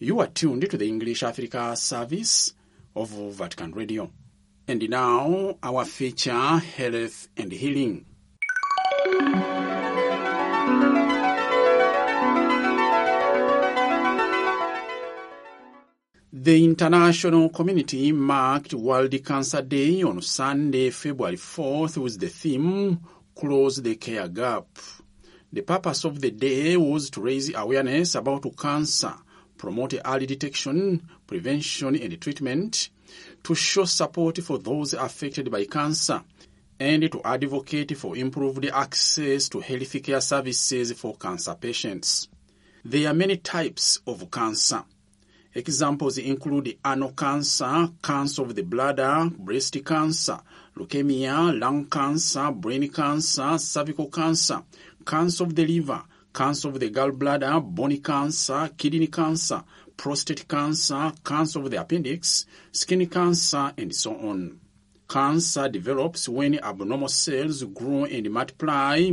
You 0.00 0.18
are 0.18 0.26
tuned 0.26 0.68
to 0.68 0.76
the 0.76 0.88
English 0.88 1.22
Africa 1.22 1.76
service 1.76 2.54
of 2.96 3.10
Vatican 3.10 3.70
Radio. 3.70 4.10
And 4.66 4.90
now, 4.90 5.56
our 5.62 5.84
feature, 5.84 6.56
Health 6.58 7.28
and 7.36 7.52
Healing. 7.52 8.04
The 16.44 16.62
international 16.62 17.48
community 17.48 18.12
marked 18.12 18.74
World 18.74 19.14
Cancer 19.24 19.62
Day 19.62 20.02
on 20.02 20.20
Sunday, 20.20 20.90
February 20.90 21.36
4th 21.36 21.96
with 21.96 22.20
the 22.20 22.28
theme 22.28 23.00
Close 23.34 23.80
the 23.80 23.96
Care 23.96 24.28
Gap. 24.28 24.66
The 25.50 25.62
purpose 25.62 26.04
of 26.04 26.20
the 26.20 26.30
day 26.30 26.76
was 26.76 27.08
to 27.12 27.22
raise 27.22 27.54
awareness 27.54 28.14
about 28.14 28.44
cancer, 28.58 29.14
promote 29.56 29.94
early 30.04 30.26
detection, 30.26 31.08
prevention, 31.26 31.96
and 31.96 32.20
treatment, 32.20 32.90
to 33.42 33.54
show 33.54 33.86
support 33.86 34.36
for 34.42 34.58
those 34.58 34.92
affected 34.92 35.50
by 35.50 35.64
cancer, 35.64 36.22
and 36.78 37.10
to 37.10 37.22
advocate 37.24 37.96
for 37.96 38.18
improved 38.18 38.66
access 38.66 39.48
to 39.48 39.62
healthcare 39.62 40.22
services 40.22 40.92
for 40.92 41.16
cancer 41.16 41.54
patients. 41.54 42.28
There 42.84 43.08
are 43.10 43.14
many 43.14 43.38
types 43.38 44.00
of 44.06 44.30
cancer. 44.30 44.84
Examples 45.56 46.18
include 46.18 46.78
anal 46.84 47.12
cancer, 47.12 47.88
cancer 48.02 48.42
of 48.42 48.56
the 48.56 48.62
bladder, 48.62 49.30
breast 49.38 49.76
cancer, 49.84 50.40
leukemia, 50.76 51.56
lung 51.56 51.86
cancer, 51.86 52.50
brain 52.50 52.88
cancer, 52.88 53.56
cervical 53.58 54.08
cancer, 54.08 54.64
cancer 55.06 55.44
of 55.44 55.54
the 55.54 55.64
liver, 55.64 56.02
cancer 56.34 56.66
of 56.66 56.80
the 56.80 56.90
gallbladder, 56.90 57.62
bone 57.62 57.98
cancer, 57.98 58.68
kidney 58.76 59.06
cancer, 59.06 59.62
prostate 59.96 60.48
cancer, 60.48 61.12
cancer 61.24 61.60
of 61.60 61.70
the 61.70 61.80
appendix, 61.80 62.46
skin 62.72 63.06
cancer, 63.06 63.72
and 63.78 63.94
so 63.94 64.12
on. 64.16 64.58
Cancer 65.08 65.68
develops 65.68 66.28
when 66.28 66.58
abnormal 66.58 67.06
cells 67.06 67.62
grow 67.62 68.06
and 68.06 68.28
multiply 68.28 69.08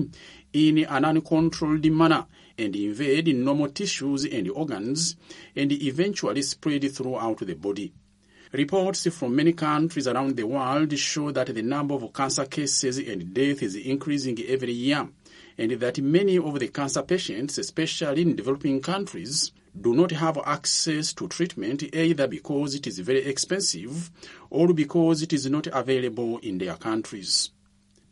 in 0.54 0.78
an 0.86 1.06
uncontrolled 1.06 1.86
manner 1.86 2.26
and 2.58 2.76
invade 2.76 3.36
normal 3.36 3.70
tissues 3.70 4.26
and 4.26 4.50
organs 4.50 5.16
and 5.56 5.72
eventually 5.72 6.42
spread 6.42 6.90
throughout 6.92 7.40
the 7.40 7.56
body. 7.56 7.94
Reports 8.54 9.08
from 9.16 9.36
many 9.36 9.54
countries 9.54 10.08
around 10.08 10.36
the 10.36 10.46
world 10.46 10.98
show 10.98 11.32
that 11.32 11.54
the 11.54 11.62
number 11.62 11.96
of 11.96 12.12
cancer 12.12 12.46
cases 12.46 12.98
and 12.98 13.34
deaths 13.34 13.62
is 13.62 13.76
increasing 13.78 14.38
every 14.46 14.74
year, 14.74 15.08
and 15.58 15.72
that 15.72 16.02
many 16.02 16.38
of 16.38 16.60
the 16.60 16.68
cancer 16.68 17.02
patients, 17.02 17.58
especially 17.58 18.24
in 18.24 18.36
developing 18.36 18.82
countries, 18.82 19.54
do 19.80 19.94
not 19.94 20.12
have 20.12 20.38
access 20.46 21.14
to 21.14 21.30
treatment 21.30 21.82
either 21.96 22.28
because 22.28 22.76
it 22.76 22.88
is 22.88 23.00
very 23.00 23.24
expensive 23.24 24.12
or 24.50 24.74
because 24.74 25.22
it 25.22 25.32
is 25.32 25.50
not 25.50 25.68
available 25.68 26.38
in 26.40 26.58
their 26.58 26.76
countries. 26.76 27.52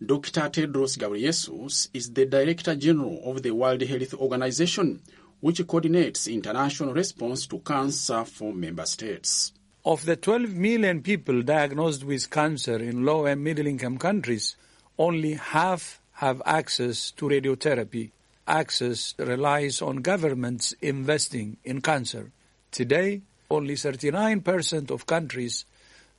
Dr. 0.01 0.49
Tedros 0.49 0.97
Ghebreyesus 0.97 1.89
is 1.93 2.13
the 2.13 2.25
Director 2.25 2.73
General 2.73 3.19
of 3.25 3.43
the 3.43 3.51
World 3.51 3.81
Health 3.81 4.13
Organization, 4.13 5.01
which 5.41 5.65
coordinates 5.67 6.25
international 6.25 6.93
response 6.93 7.45
to 7.47 7.59
cancer 7.59 8.23
for 8.23 8.53
member 8.53 8.85
states. 8.85 9.51
Of 9.83 10.05
the 10.05 10.15
12 10.15 10.55
million 10.55 11.01
people 11.01 11.41
diagnosed 11.41 12.05
with 12.05 12.29
cancer 12.29 12.77
in 12.77 13.03
low 13.03 13.25
and 13.25 13.43
middle 13.43 13.67
income 13.67 13.97
countries, 13.97 14.55
only 14.97 15.33
half 15.33 15.99
have 16.13 16.41
access 16.45 17.11
to 17.11 17.25
radiotherapy. 17.25 18.11
Access 18.47 19.15
relies 19.17 19.81
on 19.81 19.97
governments 19.97 20.73
investing 20.81 21.57
in 21.65 21.81
cancer. 21.81 22.31
Today, 22.71 23.21
only 23.51 23.73
39% 23.73 24.91
of 24.91 25.05
countries 25.05 25.65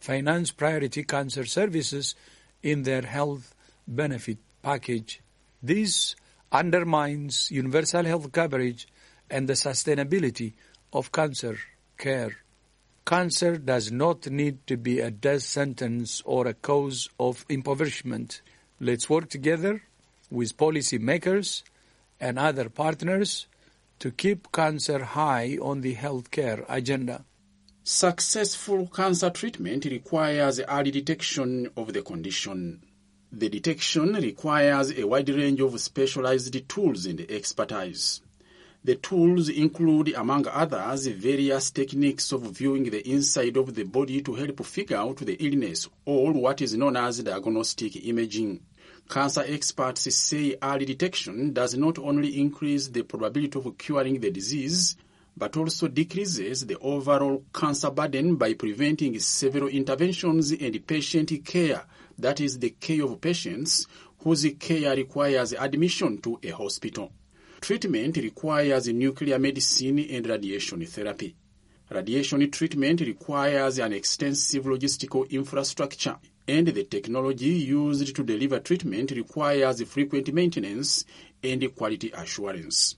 finance 0.01 0.51
priority 0.51 1.03
cancer 1.03 1.47
services 1.47 2.15
in 2.63 2.83
their 2.83 3.03
health 3.03 3.55
benefit 3.95 4.39
package. 4.63 5.21
This 5.63 6.17
undermines 6.53 7.51
universal 7.51 8.05
health 8.05 8.33
coverage 8.33 8.89
and 9.29 9.49
the 9.49 9.55
sustainability 9.55 10.55
of 10.93 11.13
cancer 11.13 11.59
care. 11.99 12.39
Cancer 13.07 13.57
does 13.57 13.91
not 13.91 14.29
need 14.31 14.67
to 14.67 14.77
be 14.77 15.01
a 15.01 15.11
death 15.11 15.43
sentence 15.43 16.23
or 16.25 16.47
a 16.47 16.55
cause 16.55 17.09
of 17.19 17.45
impoverishment. 17.49 18.43
Let's 18.79 19.11
work 19.11 19.29
together 19.29 19.83
with 20.31 20.57
policymakers 20.57 21.63
and 22.21 22.39
other 22.39 22.69
partners 22.69 23.47
to 23.99 24.11
keep 24.11 24.53
cancer 24.53 25.05
high 25.05 25.59
on 25.61 25.81
the 25.81 25.95
healthcare 25.95 26.65
agenda. 26.69 27.25
Successful 27.83 28.87
cancer 28.87 29.31
treatment 29.31 29.85
requires 29.87 30.61
early 30.61 30.91
detection 30.91 31.69
of 31.77 31.93
the 31.93 32.03
condition. 32.03 32.83
The 33.33 33.49
detection 33.49 34.15
requires 34.15 34.91
a 34.91 35.07
wide 35.07 35.29
range 35.29 35.61
of 35.61 35.81
specialized 35.81 36.69
tools 36.69 37.07
and 37.07 37.21
expertise. 37.31 38.23
The 38.83 38.97
tools 38.97 39.49
include, 39.49 40.15
among 40.15 40.49
others, 40.49 41.07
various 41.07 41.71
techniques 41.71 42.33
of 42.33 42.43
viewing 42.43 42.91
the 42.91 43.09
inside 43.09 43.57
of 43.57 43.73
the 43.75 43.85
body 43.85 44.21
to 44.23 44.35
help 44.35 44.65
figure 44.65 44.97
out 44.97 45.19
the 45.19 45.35
illness, 45.35 45.89
or 46.05 46.33
what 46.33 46.61
is 46.61 46.75
known 46.77 46.97
as 46.97 47.23
diagnostic 47.23 48.05
imaging. 48.05 48.63
Cancer 49.09 49.45
experts 49.47 50.13
say 50.13 50.57
early 50.61 50.87
detection 50.87 51.53
does 51.53 51.77
not 51.77 52.01
only 52.01 52.41
increase 52.41 52.89
the 52.89 53.03
probability 53.03 53.59
of 53.61 53.79
curing 53.79 54.19
the 54.19 54.33
disease, 54.33 54.97
but 55.37 55.57
also 55.57 55.87
decreases 55.87 56.67
the 56.67 56.79
overall 56.79 57.45
cancer 57.55 57.91
burden 57.91 58.35
by 58.35 58.55
preventing 58.55 59.19
several 59.21 59.69
interventions 59.69 60.51
and 60.51 60.85
patient 60.85 61.45
care, 61.45 61.85
that 62.23 62.41
is, 62.41 62.59
the 62.59 62.71
care 62.71 63.05
of 63.05 63.21
patients 63.21 63.87
whose 64.19 64.47
care 64.59 64.95
requires 64.95 65.53
admission 65.53 66.21
to 66.23 66.39
a 66.43 66.50
hospital. 66.50 67.12
Treatment 67.61 68.17
requires 68.17 68.89
nuclear 68.89 69.39
medicine 69.39 69.99
and 69.99 70.27
radiation 70.27 70.85
therapy. 70.87 71.37
Radiation 71.91 72.50
treatment 72.50 73.00
requires 73.00 73.79
an 73.79 73.93
extensive 73.93 74.65
logistical 74.65 75.29
infrastructure, 75.31 76.17
and 76.47 76.69
the 76.69 76.85
technology 76.85 77.50
used 77.50 78.15
to 78.15 78.23
deliver 78.23 78.61
treatment 78.61 79.11
requires 79.11 79.83
frequent 79.83 80.33
maintenance 80.33 81.05
and 81.43 81.75
quality 81.75 82.11
assurance. 82.12 82.97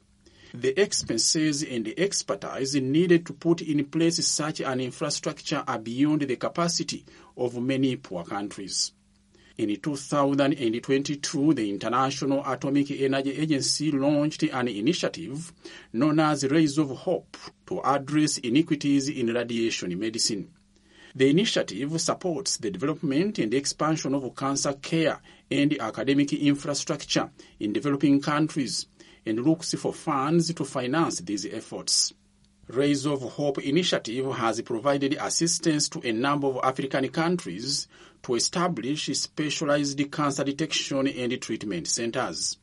The 0.54 0.78
expenses 0.78 1.62
and 1.62 1.86
the 1.86 1.98
expertise 1.98 2.74
needed 2.74 3.24
to 3.26 3.32
put 3.32 3.62
in 3.62 3.84
place 3.86 4.26
such 4.26 4.60
an 4.60 4.80
infrastructure 4.80 5.64
are 5.66 5.78
beyond 5.78 6.22
the 6.22 6.36
capacity 6.36 7.06
of 7.36 7.60
many 7.60 7.96
poor 7.96 8.24
countries. 8.24 8.92
In 9.58 9.68
2022, 9.76 11.52
the 11.52 11.68
International 11.68 12.42
Atomic 12.46 12.90
Energy 12.90 13.32
Agency 13.32 13.90
launched 13.90 14.44
an 14.44 14.66
initiative 14.66 15.52
known 15.92 16.20
as 16.20 16.44
Rays 16.44 16.78
of 16.78 16.88
Hope 16.88 17.36
to 17.66 17.82
address 17.82 18.38
inequities 18.38 19.10
in 19.10 19.26
radiation 19.26 19.98
medicine. 19.98 20.48
The 21.14 21.28
initiative 21.28 22.00
supports 22.00 22.56
the 22.56 22.70
development 22.70 23.38
and 23.38 23.52
expansion 23.52 24.14
of 24.14 24.34
cancer 24.34 24.72
care 24.72 25.20
and 25.50 25.78
academic 25.78 26.32
infrastructure 26.32 27.28
in 27.60 27.74
developing 27.74 28.22
countries 28.22 28.86
and 29.26 29.44
looks 29.44 29.74
for 29.74 29.92
funds 29.92 30.54
to 30.54 30.64
finance 30.64 31.20
these 31.20 31.44
efforts. 31.44 32.14
Rays 32.68 33.04
of 33.04 33.20
Hope 33.20 33.58
initiative 33.58 34.32
has 34.36 34.62
provided 34.62 35.14
assistance 35.20 35.90
to 35.90 36.00
a 36.08 36.12
number 36.12 36.46
of 36.46 36.60
African 36.62 37.06
countries 37.10 37.86
to 38.22 38.34
establish 38.36 39.06
specialized 39.18 40.10
cancer 40.10 40.44
detection 40.44 41.08
and 41.08 41.40
treatment 41.40 41.88
centers. 41.88 42.56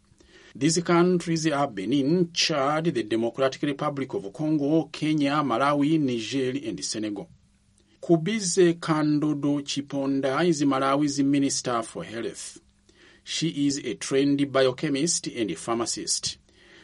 These 0.56 0.82
countries 0.84 1.46
are 1.48 1.68
Benin, 1.68 2.32
Chad, 2.34 2.86
the 2.86 3.04
Democratic 3.04 3.62
Republic 3.62 4.14
of 4.14 4.34
Congo, 4.34 4.86
Kenya, 4.92 5.44
Malawi, 5.44 6.00
Niger, 6.00 6.68
and 6.68 6.84
Senegal. 6.84 7.30
Kubize 8.02 8.80
Kandodo 8.80 9.62
Chiponda 9.62 10.44
is 10.46 10.64
Malawi's 10.64 11.20
Minister 11.22 11.84
for 11.84 12.04
Health. 12.04 12.60
She 13.24 13.68
is 13.68 13.78
a 13.80 13.94
trained 13.96 14.52
biochemist 14.52 15.28
and 15.28 15.56
pharmacist. 15.56 16.38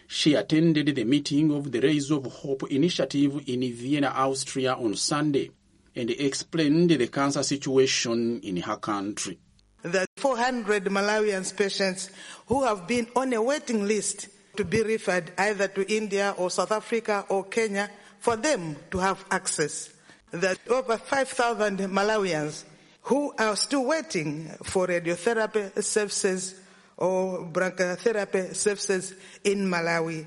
She 0.05 0.35
attended 0.35 0.95
the 0.95 1.03
meeting 1.03 1.51
of 1.51 1.71
the 1.71 1.79
Rays 1.79 2.11
of 2.11 2.25
Hope 2.25 2.69
initiative 2.69 3.41
in 3.47 3.61
Vienna, 3.73 4.09
Austria 4.15 4.73
on 4.75 4.95
Sunday 4.95 5.49
and 5.95 6.10
explained 6.10 6.89
the 6.89 7.08
cancer 7.08 7.43
situation 7.43 8.39
in 8.41 8.58
her 8.58 8.77
country. 8.77 9.39
The 9.81 10.05
400 10.17 10.86
Malawian 10.86 11.55
patients 11.55 12.10
who 12.47 12.63
have 12.63 12.88
been 12.88 13.08
on 13.15 13.34
a 13.34 13.41
waiting 13.41 13.88
list 13.88 14.29
to 14.58 14.65
be 14.65 14.81
referred 14.81 15.31
either 15.38 15.67
to 15.67 15.93
India 15.93 16.34
or 16.38 16.49
South 16.49 16.71
Africa 16.71 17.25
or 17.29 17.43
Kenya 17.43 17.89
for 18.19 18.36
them 18.36 18.75
to 18.91 18.97
have 18.97 19.23
access. 19.29 19.93
That 20.31 20.58
over 20.69 20.97
5,000 20.97 21.79
Malawians 21.79 22.63
who 23.03 23.34
are 23.38 23.55
still 23.55 23.86
waiting 23.86 24.49
for 24.63 24.88
radiotherapy 24.88 25.84
services 25.84 26.60
or 26.97 27.45
brachytherapy 27.45 28.55
services 28.55 29.13
in 29.43 29.67
Malawi. 29.67 30.25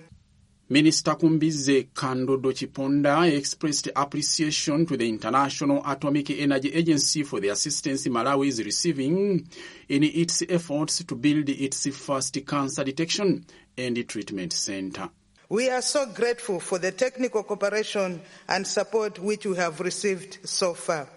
Minister 0.71 1.13
Khumbize 1.13 1.89
Kandodo 1.95 2.53
Chiponda 2.53 3.35
expressed 3.35 3.89
appreciation 3.97 4.85
to 4.85 4.99
the 4.99 5.09
International 5.09 5.83
Atomic 5.87 6.29
Energy 6.29 6.75
Agency 6.75 7.23
for 7.23 7.41
the 7.41 7.49
assistance 7.49 8.07
Malawi 8.07 8.49
is 8.49 8.63
receiving 8.63 9.49
in 9.89 10.03
its 10.03 10.43
efforts 10.47 11.03
to 11.05 11.15
build 11.15 11.49
its 11.49 11.87
first 11.97 12.37
cancer 12.47 12.85
detection 12.85 13.47
and 13.79 14.07
treatment 14.07 14.53
center. 14.53 15.09
We 15.49 15.71
are 15.71 15.81
so 15.81 16.05
grateful 16.05 16.61
for 16.61 16.79
the 16.79 16.93
technical 16.93 17.45
cooperation 17.45 18.21
and 18.47 18.67
support 18.67 19.19
which 19.19 19.47
we 19.47 19.57
have 19.57 19.81
received 19.81 20.47
so 20.47 20.75
far. 20.75 21.09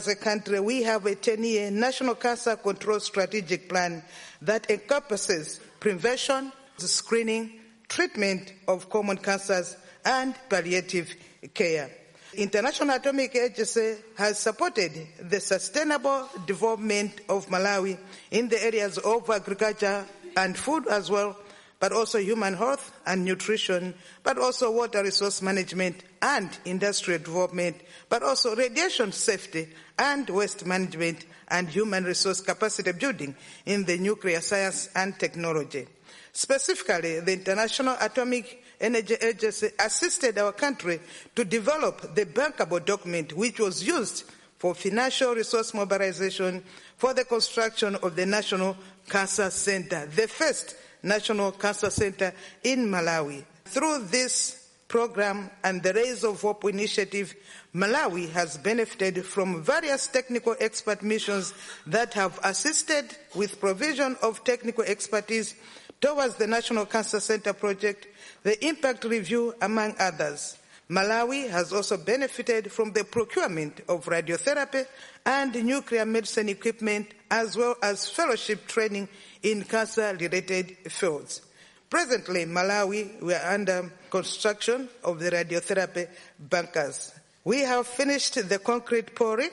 As 0.00 0.08
a 0.08 0.16
country, 0.16 0.58
we 0.58 0.82
have 0.82 1.06
a 1.06 1.14
10-year 1.14 1.70
National 1.70 2.16
Cancer 2.16 2.56
Control 2.56 2.98
Strategic 2.98 3.68
Plan 3.68 4.02
that 4.42 4.68
encompasses 4.68 5.60
prevention, 5.78 6.50
screening, 6.78 7.60
treatment 7.88 8.52
of 8.68 8.88
common 8.90 9.16
cancers, 9.18 9.76
and 10.04 10.34
palliative 10.48 11.14
care. 11.52 11.90
International 12.34 12.96
Atomic 12.96 13.34
Agency 13.34 13.96
has 14.16 14.38
supported 14.38 14.92
the 15.20 15.40
sustainable 15.40 16.28
development 16.46 17.20
of 17.28 17.46
Malawi 17.48 17.98
in 18.30 18.48
the 18.48 18.62
areas 18.62 18.98
of 18.98 19.28
agriculture 19.30 20.04
and 20.36 20.56
food 20.56 20.86
as 20.86 21.10
well, 21.10 21.36
but 21.86 21.92
also 21.92 22.18
human 22.18 22.54
health 22.54 22.90
and 23.06 23.24
nutrition, 23.24 23.94
but 24.24 24.38
also 24.38 24.72
water 24.72 25.04
resource 25.04 25.40
management 25.40 26.02
and 26.20 26.58
industrial 26.64 27.20
development, 27.20 27.76
but 28.08 28.24
also 28.24 28.56
radiation 28.56 29.12
safety 29.12 29.68
and 29.96 30.28
waste 30.28 30.66
management 30.66 31.26
and 31.46 31.68
human 31.68 32.02
resource 32.02 32.40
capacity 32.40 32.90
building 32.90 33.36
in 33.66 33.84
the 33.84 33.96
nuclear 33.98 34.40
science 34.40 34.88
and 34.96 35.16
technology. 35.20 35.86
Specifically, 36.32 37.20
the 37.20 37.34
International 37.34 37.96
Atomic 38.00 38.64
Energy 38.80 39.14
Agency 39.22 39.68
assisted 39.78 40.36
our 40.38 40.50
country 40.50 40.98
to 41.36 41.44
develop 41.44 42.16
the 42.16 42.26
bankable 42.26 42.84
document 42.84 43.32
which 43.32 43.60
was 43.60 43.86
used 43.86 44.24
for 44.58 44.74
financial 44.74 45.34
resource 45.34 45.74
mobilization 45.74 46.62
for 46.96 47.14
the 47.14 47.24
construction 47.24 47.94
of 47.96 48.16
the 48.16 48.26
National 48.26 48.76
Cancer 49.08 49.50
Center, 49.50 50.06
the 50.06 50.26
first 50.28 50.76
National 51.02 51.52
Cancer 51.52 51.90
Center 51.90 52.32
in 52.64 52.86
Malawi. 52.86 53.44
Through 53.66 54.06
this 54.06 54.68
program 54.88 55.50
and 55.64 55.82
the 55.82 55.92
Rays 55.92 56.24
of 56.24 56.40
Hope 56.40 56.64
initiative, 56.64 57.34
Malawi 57.74 58.30
has 58.30 58.56
benefited 58.56 59.24
from 59.24 59.62
various 59.62 60.06
technical 60.06 60.56
expert 60.60 61.02
missions 61.02 61.52
that 61.86 62.14
have 62.14 62.38
assisted 62.42 63.16
with 63.34 63.60
provision 63.60 64.16
of 64.22 64.42
technical 64.44 64.84
expertise 64.84 65.54
towards 66.00 66.36
the 66.36 66.46
National 66.46 66.86
Cancer 66.86 67.20
Center 67.20 67.52
project, 67.52 68.06
the 68.42 68.64
impact 68.66 69.04
review, 69.04 69.54
among 69.60 69.94
others. 69.98 70.56
Malawi 70.88 71.50
has 71.50 71.72
also 71.72 71.96
benefited 71.96 72.70
from 72.70 72.92
the 72.92 73.02
procurement 73.02 73.80
of 73.88 74.04
radiotherapy 74.04 74.86
and 75.24 75.52
nuclear 75.64 76.06
medicine 76.06 76.48
equipment, 76.48 77.08
as 77.28 77.56
well 77.56 77.74
as 77.82 78.08
fellowship 78.08 78.66
training 78.68 79.08
in 79.42 79.64
cancer-related 79.64 80.76
fields. 80.88 81.42
Presently, 81.90 82.44
Malawi, 82.44 83.20
we 83.20 83.34
are 83.34 83.52
under 83.52 83.90
construction 84.10 84.88
of 85.02 85.18
the 85.18 85.30
radiotherapy 85.30 86.08
bunkers. 86.38 87.12
We 87.44 87.60
have 87.60 87.86
finished 87.86 88.48
the 88.48 88.58
concrete 88.58 89.14
pouring 89.14 89.50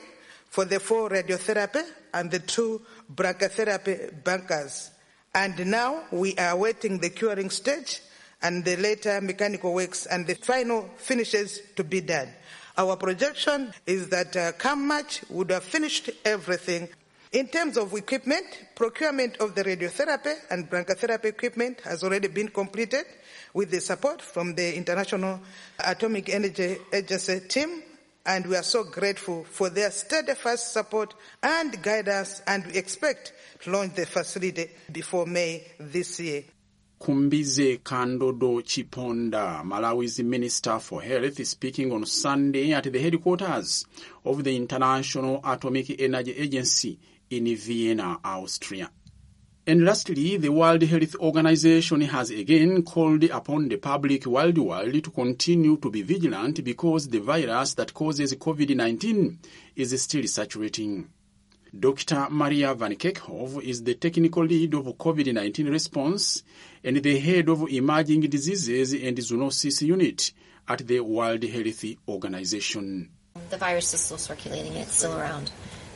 for 0.50 0.64
the 0.64 0.78
four 0.78 1.10
radiotherapy 1.10 1.82
and 2.12 2.30
the 2.30 2.38
two 2.38 2.80
brachytherapy 3.12 4.22
bunkers. 4.22 4.90
And 5.34 5.66
now 5.66 6.04
we 6.12 6.36
are 6.36 6.50
awaiting 6.50 6.98
the 6.98 7.10
curing 7.10 7.50
stage 7.50 8.00
and 8.42 8.64
the 8.64 8.76
later 8.76 9.20
mechanical 9.20 9.74
works 9.74 10.06
and 10.06 10.26
the 10.26 10.34
final 10.34 10.88
finishes 10.96 11.60
to 11.76 11.84
be 11.84 12.00
done. 12.00 12.28
Our 12.76 12.96
projection 12.96 13.72
is 13.86 14.08
that 14.08 14.36
uh, 14.36 14.52
come 14.52 14.88
March 14.88 15.22
we 15.30 15.36
would 15.36 15.50
have 15.50 15.64
finished 15.64 16.10
everything. 16.24 16.88
In 17.32 17.48
terms 17.48 17.76
of 17.76 17.92
equipment, 17.94 18.46
procurement 18.74 19.36
of 19.38 19.54
the 19.54 19.64
radiotherapy 19.64 20.34
and 20.50 20.70
brachytherapy 20.70 21.26
equipment 21.26 21.80
has 21.82 22.02
already 22.04 22.28
been 22.28 22.48
completed 22.48 23.04
with 23.52 23.70
the 23.70 23.80
support 23.80 24.20
from 24.20 24.54
the 24.54 24.76
International 24.76 25.40
Atomic 25.78 26.28
Energy 26.28 26.76
Agency 26.92 27.40
team 27.40 27.82
and 28.26 28.46
we 28.46 28.56
are 28.56 28.62
so 28.62 28.84
grateful 28.84 29.44
for 29.44 29.68
their 29.68 29.90
steadfast 29.90 30.72
support 30.72 31.14
and 31.42 31.80
guidance 31.82 32.42
and 32.46 32.66
we 32.66 32.74
expect 32.74 33.32
to 33.60 33.70
launch 33.70 33.94
the 33.94 34.06
facility 34.06 34.70
before 34.90 35.26
May 35.26 35.64
this 35.78 36.18
year. 36.20 36.44
Kumbize 37.04 37.80
Kandodo 37.82 38.62
Chiponda, 38.62 39.62
Malawi's 39.62 40.20
Minister 40.20 40.78
for 40.78 41.02
Health, 41.02 41.46
speaking 41.46 41.92
on 41.92 42.06
Sunday 42.06 42.72
at 42.72 42.84
the 42.84 42.98
headquarters 42.98 43.84
of 44.24 44.42
the 44.42 44.56
International 44.56 45.38
Atomic 45.44 46.00
Energy 46.00 46.32
Agency 46.32 46.98
in 47.28 47.54
Vienna, 47.56 48.18
Austria. 48.24 48.90
And 49.66 49.84
lastly, 49.84 50.38
the 50.38 50.48
World 50.48 50.80
Health 50.80 51.14
Organization 51.16 52.00
has 52.00 52.30
again 52.30 52.82
called 52.82 53.24
upon 53.24 53.68
the 53.68 53.76
public 53.76 54.24
worldwide 54.24 55.04
to 55.04 55.10
continue 55.10 55.76
to 55.76 55.90
be 55.90 56.00
vigilant 56.00 56.64
because 56.64 57.08
the 57.08 57.20
virus 57.20 57.74
that 57.74 57.92
causes 57.92 58.34
COVID-19 58.34 59.36
is 59.76 60.00
still 60.00 60.26
saturating. 60.26 61.10
Dr. 61.76 62.28
Maria 62.30 62.72
Van 62.74 62.94
Kerkhove 62.94 63.60
is 63.60 63.82
the 63.82 63.94
technical 63.94 64.44
lead 64.44 64.74
of 64.74 64.84
COVID-19 64.84 65.70
response 65.70 66.44
and 66.84 66.98
the 66.98 67.18
head 67.18 67.48
of 67.48 67.68
emerging 67.68 68.20
diseases 68.20 68.92
and 68.92 69.16
zoonosis 69.18 69.82
unit 69.82 70.32
at 70.68 70.86
the 70.86 71.00
World 71.00 71.42
Health 71.42 71.84
Organization. 72.06 73.10
The 73.50 73.56
virus 73.56 73.92
is 73.92 74.00
still 74.00 74.18
circulating, 74.18 74.74
it's 74.74 74.94
still 74.94 75.18
around. 75.18 75.50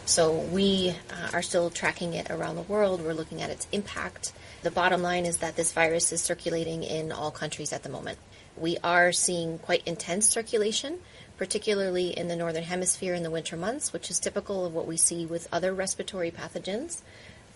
So 0.05 0.33
we 0.33 0.97
uh, 1.11 1.29
are 1.35 1.43
still 1.43 1.71
tracking 1.71 2.15
it 2.15 2.29
around 2.31 2.57
the 2.57 2.63
world. 2.63 3.01
We're 3.01 3.13
looking 3.13 3.43
at 3.43 3.51
its 3.51 3.69
impact. 3.71 4.33
The 4.63 4.73
bottom 4.73 5.03
line 5.03 5.27
is 5.27 5.37
that 5.39 5.55
this 5.55 5.71
virus 5.73 6.11
is 6.11 6.21
circulating 6.21 6.83
in 6.83 7.13
all 7.13 7.31
countries 7.31 7.73
at 7.73 7.85
the 7.85 7.89
moment. 7.89 8.19
We 8.57 8.79
are 8.83 9.13
seeing 9.13 9.59
quite 9.59 9.87
intense 9.87 10.29
circulation, 10.29 10.99
particularly 11.39 12.17
in 12.17 12.29
the 12.29 12.37
northern 12.37 12.65
hemisphere 12.65 13.15
in 13.15 13.23
the 13.23 13.31
winter 13.31 13.57
months, 13.57 13.93
which 13.93 14.11
is 14.11 14.19
typical 14.19 14.67
of 14.67 14.75
what 14.75 14.87
we 14.87 14.97
see 14.97 15.25
with 15.25 15.49
other 15.53 15.73
respiratory 15.73 16.31
pathogens. 16.31 17.01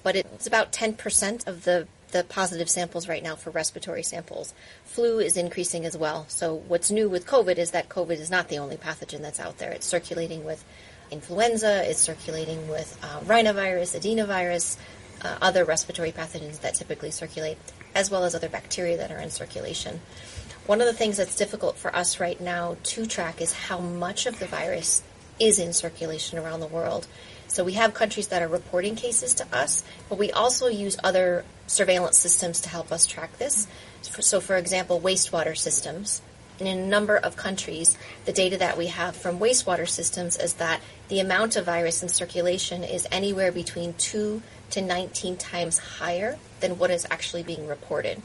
But 0.03 0.17
it's 0.17 0.47
about 0.47 0.73
10% 0.73 1.47
of 1.47 1.65
the, 1.65 1.87
the 2.13 2.25
positive 2.25 2.71
samples 2.71 3.09
right 3.09 3.23
now 3.23 3.37
for 3.37 3.51
respiratory 3.51 4.03
samples. 4.03 4.55
Flu 4.85 5.19
is 5.19 5.37
increasing 5.37 5.85
as 5.85 5.97
well. 5.97 6.27
So 6.29 6.55
what's 6.55 6.91
new 6.91 7.09
with 7.09 7.27
COVID 7.27 7.59
is 7.59 7.73
that 7.73 7.89
COVID 7.89 8.19
is 8.19 8.31
not 8.31 8.49
the 8.49 8.59
only 8.59 8.77
pathogen 8.77 9.21
that's 9.21 9.41
out 9.41 9.59
there. 9.59 9.71
It's 9.71 9.87
circulating 9.87 10.45
with 10.45 10.65
influenza, 11.11 11.89
it's 11.89 12.01
circulating 12.01 12.69
with 12.69 12.99
uh, 13.03 13.21
rhinovirus, 13.21 13.99
adenovirus, 13.99 14.77
uh, 15.23 15.37
other 15.41 15.65
respiratory 15.65 16.11
pathogens 16.11 16.61
that 16.61 16.75
typically 16.75 17.11
circulate, 17.11 17.59
as 17.95 18.11
well 18.11 18.25
as 18.25 18.35
other 18.35 18.49
bacteria 18.49 18.97
that 18.97 19.13
are 19.13 19.19
in 19.19 19.31
circulation. 19.31 20.01
One 20.67 20.81
of 20.81 20.87
the 20.87 20.93
things 20.93 21.17
that's 21.17 21.35
difficult 21.35 21.77
for 21.77 21.95
us 21.95 22.21
right 22.21 22.41
now 22.41 22.77
to 22.85 23.05
track 23.05 23.41
is 23.41 23.53
how 23.53 23.81
much 23.81 24.27
of 24.27 24.39
the 24.39 24.47
virus 24.47 25.03
is 25.41 25.59
in 25.59 25.73
circulation 25.73 26.39
around 26.39 26.61
the 26.61 26.69
world. 26.69 27.09
So 27.49 27.65
we 27.65 27.73
have 27.73 27.95
countries 27.95 28.29
that 28.29 28.43
are 28.43 28.49
reporting 28.49 28.95
cases 28.95 29.35
to 29.35 29.47
us, 29.53 29.83
but 30.09 30.19
we 30.19 30.31
also 30.31 30.69
use 30.69 30.97
other 31.03 31.45
surveillance 31.67 32.17
systems 32.17 32.61
to 32.61 32.69
help 32.69 32.93
us 32.93 33.07
track 33.07 33.39
this. 33.39 33.67
So, 34.03 34.41
for 34.41 34.57
example, 34.57 35.01
wastewater 35.01 35.57
systems. 35.57 36.23
In 36.61 36.69
a 36.69 36.87
number 36.87 37.17
of 37.17 37.35
countries, 37.35 37.99
the 38.25 38.33
data 38.33 38.57
that 38.59 38.79
we 38.79 38.87
have 38.87 39.17
from 39.17 39.41
wastewater 39.41 39.89
systems 39.89 40.37
is 40.37 40.55
that 40.55 40.81
the 41.09 41.19
amount 41.19 41.57
of 41.57 41.67
virus 41.67 42.05
in 42.05 42.09
circulation 42.09 42.85
is 42.85 43.09
anywhere 43.11 43.51
between 43.51 43.95
2 43.95 44.41
to 44.71 44.81
19 44.81 45.37
times 45.39 45.79
higher 45.79 46.39
than 46.61 46.79
what 46.79 46.93
is 46.93 47.05
actually 47.11 47.43
being 47.43 47.67
reported. 47.67 48.23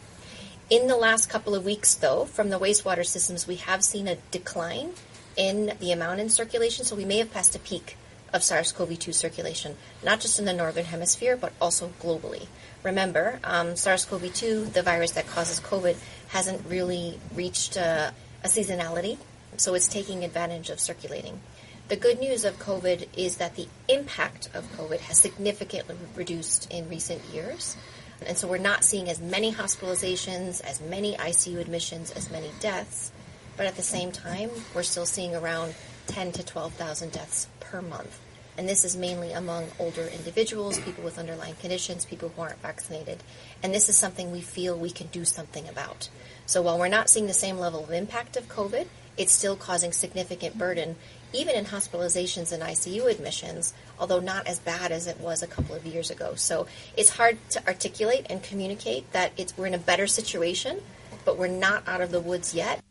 In 0.69 0.87
the 0.87 0.97
last 0.97 1.29
couple 1.29 1.55
of 1.55 1.63
weeks, 1.63 1.95
though, 1.95 2.25
from 2.25 2.49
the 2.49 2.59
wastewater 2.59 3.05
systems, 3.05 3.47
we 3.47 3.55
have 3.55 3.85
seen 3.85 4.05
a 4.05 4.17
decline 4.31 4.89
in 5.37 5.71
the 5.79 5.93
amount 5.93 6.19
in 6.19 6.27
circulation, 6.27 6.83
so 6.83 6.93
we 6.93 7.05
may 7.05 7.19
have 7.19 7.31
passed 7.31 7.55
a 7.55 7.59
peak 7.59 7.95
of 8.33 8.43
SARS 8.43 8.73
CoV 8.73 8.99
2 8.99 9.13
circulation, 9.13 9.77
not 10.03 10.19
just 10.19 10.39
in 10.39 10.45
the 10.45 10.51
northern 10.51 10.83
hemisphere, 10.83 11.37
but 11.37 11.53
also 11.61 11.93
globally. 12.01 12.47
Remember, 12.83 13.39
um, 13.45 13.77
SARS 13.77 14.03
CoV 14.03 14.33
2, 14.33 14.65
the 14.65 14.83
virus 14.83 15.11
that 15.11 15.25
causes 15.27 15.61
COVID, 15.61 15.95
hasn't 16.27 16.67
really 16.67 17.17
reached 17.33 17.77
uh, 17.77 18.11
a 18.43 18.47
seasonality, 18.49 19.17
so 19.55 19.73
it's 19.73 19.87
taking 19.87 20.25
advantage 20.25 20.69
of 20.69 20.81
circulating. 20.81 21.39
The 21.87 21.95
good 21.95 22.19
news 22.19 22.43
of 22.43 22.59
COVID 22.59 23.07
is 23.15 23.37
that 23.37 23.55
the 23.55 23.69
impact 23.87 24.49
of 24.53 24.69
COVID 24.75 24.99
has 24.99 25.17
significantly 25.17 25.95
reduced 26.13 26.69
in 26.69 26.89
recent 26.89 27.23
years. 27.33 27.77
And 28.25 28.37
so 28.37 28.47
we're 28.47 28.57
not 28.57 28.83
seeing 28.83 29.09
as 29.09 29.21
many 29.21 29.53
hospitalizations, 29.53 30.61
as 30.63 30.81
many 30.81 31.15
ICU 31.15 31.59
admissions, 31.59 32.11
as 32.11 32.31
many 32.31 32.51
deaths. 32.59 33.11
But 33.55 33.67
at 33.67 33.75
the 33.75 33.83
same 33.83 34.11
time, 34.11 34.49
we're 34.73 34.83
still 34.83 35.05
seeing 35.05 35.35
around 35.35 35.75
10 36.07 36.31
to 36.33 36.45
12,000 36.45 37.11
deaths 37.11 37.47
per 37.59 37.81
month. 37.81 38.19
And 38.57 38.67
this 38.67 38.83
is 38.83 38.97
mainly 38.97 39.33
among 39.33 39.67
older 39.77 40.07
individuals, 40.07 40.79
people 40.79 41.03
with 41.03 41.19
underlying 41.19 41.55
conditions, 41.55 42.05
people 42.05 42.29
who 42.29 42.41
aren't 42.41 42.61
vaccinated. 42.61 43.21
And 43.61 43.73
this 43.73 43.87
is 43.87 43.95
something 43.95 44.31
we 44.31 44.41
feel 44.41 44.75
we 44.75 44.89
can 44.89 45.07
do 45.07 45.25
something 45.25 45.67
about. 45.69 46.09
So 46.47 46.63
while 46.63 46.79
we're 46.79 46.87
not 46.87 47.09
seeing 47.09 47.27
the 47.27 47.33
same 47.33 47.59
level 47.59 47.83
of 47.83 47.91
impact 47.91 48.35
of 48.35 48.49
COVID, 48.49 48.87
it's 49.15 49.33
still 49.33 49.55
causing 49.55 49.91
significant 49.91 50.57
burden, 50.57 50.95
even 51.33 51.55
in 51.55 51.65
hospitalizations 51.65 52.51
and 52.51 52.63
ICU 52.63 53.09
admissions, 53.09 53.73
although 53.99 54.19
not 54.19 54.47
as 54.47 54.59
bad 54.59 54.91
as 54.91 55.07
it 55.07 55.19
was 55.19 55.43
a 55.43 55.47
couple 55.47 55.75
of 55.75 55.85
years 55.85 56.09
ago. 56.09 56.35
So 56.35 56.67
it's 56.95 57.09
hard 57.09 57.37
to 57.51 57.67
articulate 57.67 58.27
and 58.29 58.41
communicate 58.41 59.11
that 59.11 59.31
it's, 59.37 59.57
we're 59.57 59.67
in 59.67 59.73
a 59.73 59.79
better 59.79 60.07
situation, 60.07 60.81
but 61.25 61.37
we're 61.37 61.47
not 61.47 61.87
out 61.87 62.01
of 62.01 62.11
the 62.11 62.21
woods 62.21 62.53
yet. 62.53 62.81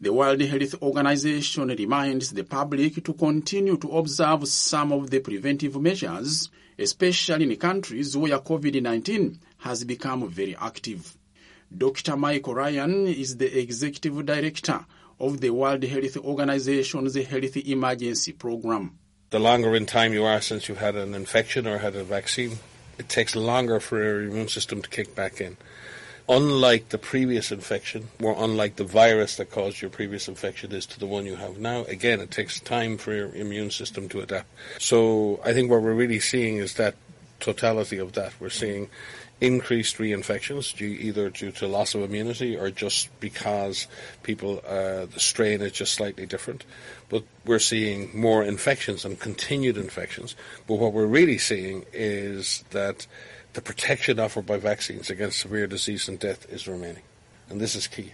The 0.00 0.12
World 0.12 0.40
Health 0.40 0.82
Organization 0.82 1.68
reminds 1.68 2.32
the 2.32 2.42
public 2.42 3.04
to 3.04 3.12
continue 3.14 3.76
to 3.76 3.88
observe 3.96 4.48
some 4.48 4.90
of 4.90 5.10
the 5.10 5.20
preventive 5.20 5.80
measures, 5.80 6.50
especially 6.76 7.44
in 7.44 7.56
countries 7.56 8.16
where 8.16 8.36
COVID-19 8.38 9.38
has 9.58 9.84
become 9.84 10.28
very 10.28 10.56
active. 10.56 11.16
Dr. 11.74 12.16
Michael 12.16 12.54
Ryan 12.54 13.06
is 13.06 13.36
the 13.36 13.58
executive 13.58 14.26
director 14.26 14.84
of 15.22 15.40
the 15.40 15.50
World 15.50 15.84
Health 15.84 16.16
Organization's 16.16 17.14
Health 17.14 17.56
Emergency 17.56 18.32
Program. 18.32 18.98
The 19.30 19.38
longer 19.38 19.74
in 19.76 19.86
time 19.86 20.12
you 20.12 20.24
are 20.24 20.40
since 20.40 20.68
you've 20.68 20.78
had 20.78 20.96
an 20.96 21.14
infection 21.14 21.66
or 21.66 21.78
had 21.78 21.94
a 21.94 22.02
vaccine, 22.02 22.58
it 22.98 23.08
takes 23.08 23.36
longer 23.36 23.78
for 23.78 24.02
your 24.02 24.24
immune 24.24 24.48
system 24.48 24.82
to 24.82 24.90
kick 24.90 25.14
back 25.14 25.40
in. 25.40 25.56
Unlike 26.28 26.88
the 26.88 26.98
previous 26.98 27.52
infection, 27.52 28.08
or 28.20 28.34
unlike 28.36 28.76
the 28.76 28.84
virus 28.84 29.36
that 29.36 29.50
caused 29.50 29.80
your 29.80 29.90
previous 29.90 30.28
infection 30.28 30.72
is 30.72 30.86
to 30.86 30.98
the 30.98 31.06
one 31.06 31.24
you 31.24 31.36
have 31.36 31.58
now, 31.58 31.84
again, 31.84 32.20
it 32.20 32.30
takes 32.32 32.58
time 32.60 32.98
for 32.98 33.12
your 33.12 33.32
immune 33.34 33.70
system 33.70 34.08
to 34.08 34.20
adapt. 34.20 34.48
So 34.78 35.40
I 35.44 35.52
think 35.52 35.70
what 35.70 35.82
we're 35.82 35.94
really 35.94 36.20
seeing 36.20 36.56
is 36.56 36.74
that 36.74 36.96
totality 37.38 37.98
of 37.98 38.12
that. 38.12 38.32
We're 38.40 38.50
seeing 38.50 38.88
increased 39.42 39.98
reinfections 39.98 40.74
due 40.74 40.86
either 40.86 41.28
due 41.28 41.50
to 41.50 41.66
loss 41.66 41.94
of 41.94 42.02
immunity 42.02 42.56
or 42.56 42.70
just 42.70 43.10
because 43.18 43.88
people 44.22 44.62
uh, 44.66 45.06
the 45.06 45.18
strain 45.18 45.60
is 45.60 45.72
just 45.72 45.94
slightly 45.94 46.26
different. 46.26 46.64
But 47.08 47.24
we're 47.44 47.58
seeing 47.58 48.16
more 48.18 48.44
infections 48.44 49.04
and 49.04 49.18
continued 49.18 49.76
infections. 49.76 50.36
But 50.68 50.76
what 50.76 50.92
we're 50.92 51.06
really 51.06 51.38
seeing 51.38 51.84
is 51.92 52.64
that 52.70 53.06
the 53.54 53.60
protection 53.60 54.20
offered 54.20 54.46
by 54.46 54.58
vaccines 54.58 55.10
against 55.10 55.40
severe 55.40 55.66
disease 55.66 56.08
and 56.08 56.18
death 56.18 56.46
is 56.48 56.68
remaining, 56.68 57.02
and 57.50 57.60
this 57.60 57.74
is 57.74 57.86
key. 57.88 58.12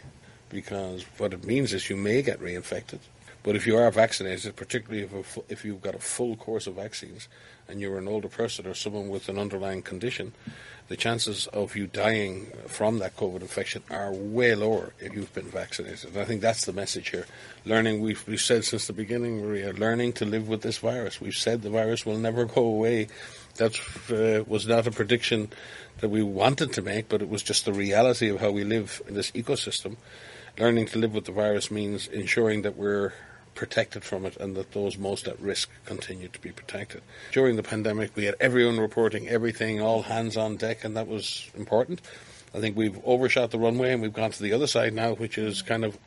because 0.49 1.05
what 1.19 1.33
it 1.33 1.45
means 1.45 1.73
is 1.73 1.91
you 1.91 1.97
may 1.97 2.23
get 2.23 2.41
reinfected. 2.41 3.01
But 3.43 3.57
if 3.57 3.67
you 3.67 3.77
are 3.77 3.91
vaccinated, 3.91 4.57
particularly 4.57 5.05
if, 5.05 5.39
if 5.49 5.65
you've 5.65 5.81
got 5.81 5.95
a 5.95 6.01
full 6.01 6.37
course 6.37 6.67
of 6.67 6.75
vaccines 6.75 7.29
and 7.69 7.81
you're 7.81 7.99
an 7.99 8.09
older 8.09 8.29
person 8.29 8.67
or 8.67 8.75
someone 8.75 9.09
with 9.09 9.29
an 9.29 9.39
underlying 9.39 9.83
condition, 9.83 10.33
the 10.89 10.97
chances 10.97 11.47
of 11.49 11.77
you 11.77 11.87
dying 11.87 12.51
from 12.67 12.99
that 12.99 13.17
COVID 13.17 13.43
infection 13.43 13.83
are 13.91 14.13
way 14.13 14.55
lower 14.55 14.95
if 15.01 15.15
you've 15.15 15.33
been 15.35 15.51
vaccinated. 15.51 16.11
And 16.11 16.19
I 16.19 16.25
think 16.25 16.41
that's 16.41 16.65
the 16.65 16.73
message 16.73 17.11
here. 17.11 17.27
Learning, 17.65 18.01
we've, 18.01 18.27
we've 18.27 18.41
said 18.41 18.65
since 18.65 18.87
the 18.87 18.95
beginning, 18.95 19.43
Maria, 19.43 19.73
learning 19.73 20.15
to 20.15 20.25
live 20.25 20.49
with 20.49 20.63
this 20.63 20.79
virus. 20.79 21.21
We've 21.21 21.35
said 21.35 21.63
the 21.63 21.71
virus 21.71 22.07
will 22.07 22.17
never 22.17 22.47
go 22.47 22.65
away. 22.65 23.09
That 23.57 23.79
uh, 24.11 24.45
was 24.49 24.67
not 24.67 24.87
a 24.87 24.91
prediction 24.91 25.51
that 26.01 26.09
we 26.09 26.23
wanted 26.23 26.73
to 26.75 26.83
make, 26.83 27.09
but 27.09 27.23
it 27.23 27.29
was 27.29 27.43
just 27.43 27.67
the 27.67 27.73
reality 27.73 28.29
of 28.31 28.41
how 28.41 28.51
we 28.51 28.65
live 28.65 29.03
in 29.07 29.15
this 29.15 29.31
ecosystem. 29.33 29.97
Learning 30.59 30.87
to 30.87 30.99
live 30.99 31.15
with 31.15 31.27
the 31.27 31.33
virus 31.33 31.71
means 31.71 32.09
ensuring 32.09 32.63
that 32.63 32.77
we're 32.77 33.13
protected 33.59 34.05
from 34.05 34.25
it 34.25 34.37
and 34.37 34.55
that 34.55 34.71
those 34.71 34.97
most 34.97 35.27
at 35.27 35.39
risk 35.41 35.69
continue 35.85 36.29
to 36.29 36.41
be 36.41 36.53
protected. 36.53 37.03
During 37.33 37.57
the 37.57 37.63
pandemic, 37.65 38.15
we 38.15 38.25
had 38.25 38.37
everyone 38.39 38.79
reporting 38.79 39.29
everything, 39.29 39.81
all 39.81 40.03
hands 40.03 40.37
on 40.37 40.55
deck, 40.55 40.85
and 40.85 40.97
that 40.97 41.09
was 41.09 41.51
important. 41.57 42.01
I 42.55 42.61
think 42.61 42.77
we've 42.77 42.97
overshot 43.05 43.51
the 43.51 43.59
runway 43.59 43.93
and 43.93 44.01
we've 44.01 44.13
gone 44.13 44.31
to 44.31 44.41
the 44.41 44.53
other 44.53 44.69
side 44.69 44.95
now, 44.95 45.15
which 45.15 45.37
is 45.39 45.63
kind 45.63 45.85
of 45.85 45.99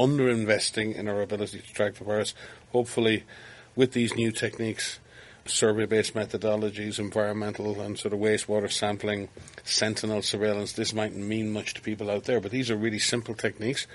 underinvesting 0.00 0.96
in 0.96 1.06
our 1.06 1.22
ability 1.22 1.60
to 1.60 1.72
track 1.72 1.94
the 1.94 2.02
virus. 2.02 2.34
Hopefully, 2.72 3.22
with 3.76 3.92
these 3.92 4.16
new 4.16 4.32
techniques, 4.32 4.98
survey-based 5.46 6.14
methodologies, 6.14 6.98
environmental 6.98 7.80
and 7.80 8.00
sort 8.00 8.12
of 8.12 8.18
wastewater 8.18 8.70
sampling, 8.70 9.28
sentinel 9.62 10.22
surveillance, 10.22 10.72
this 10.72 10.92
mightn't 10.92 11.24
mean 11.24 11.52
much 11.52 11.72
to 11.74 11.80
people 11.80 12.10
out 12.10 12.24
there, 12.24 12.40
but 12.40 12.50
these 12.50 12.68
are 12.68 12.76
really 12.76 12.98
simple 12.98 13.34
techniques 13.34 13.86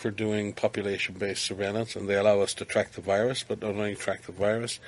for 0.00 0.10
doing 0.10 0.54
population-based 0.54 1.44
surveillance, 1.44 1.94
and 1.94 2.08
they 2.08 2.14
allow 2.14 2.40
us 2.40 2.54
to 2.54 2.64
track 2.64 2.92
the 2.92 3.02
virus, 3.02 3.44
but 3.46 3.60
not 3.60 3.72
only 3.72 3.94
track 3.94 4.22
the 4.22 4.32
virus, 4.32 4.80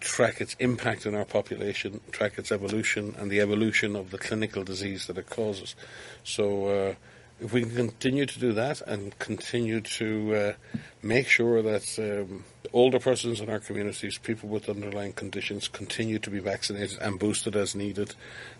track 0.00 0.40
its 0.40 0.56
impact 0.58 1.06
on 1.06 1.14
our 1.14 1.24
population, 1.24 2.00
track 2.10 2.36
its 2.36 2.50
evolution, 2.50 3.14
and 3.16 3.30
the 3.30 3.40
evolution 3.40 3.94
of 3.94 4.10
the 4.10 4.18
clinical 4.18 4.64
disease 4.64 5.06
that 5.06 5.18
it 5.18 5.30
causes. 5.30 5.76
So, 6.24 6.66
uh, 6.66 6.94
if 7.40 7.52
we 7.52 7.62
can 7.62 7.74
continue 7.76 8.26
to 8.26 8.38
do 8.40 8.52
that 8.54 8.80
and 8.80 9.16
continue 9.20 9.80
to 9.82 10.34
uh, 10.34 10.52
make 11.00 11.28
sure 11.28 11.62
that 11.62 11.86
um, 11.98 12.44
older 12.72 12.98
persons 12.98 13.40
in 13.40 13.48
our 13.48 13.60
communities, 13.60 14.18
people 14.18 14.48
with 14.48 14.68
underlying 14.68 15.12
conditions, 15.12 15.68
continue 15.68 16.18
to 16.18 16.30
be 16.30 16.40
vaccinated 16.40 16.98
and 17.00 17.20
boosted 17.20 17.54
as 17.54 17.74
needed, 17.74 18.14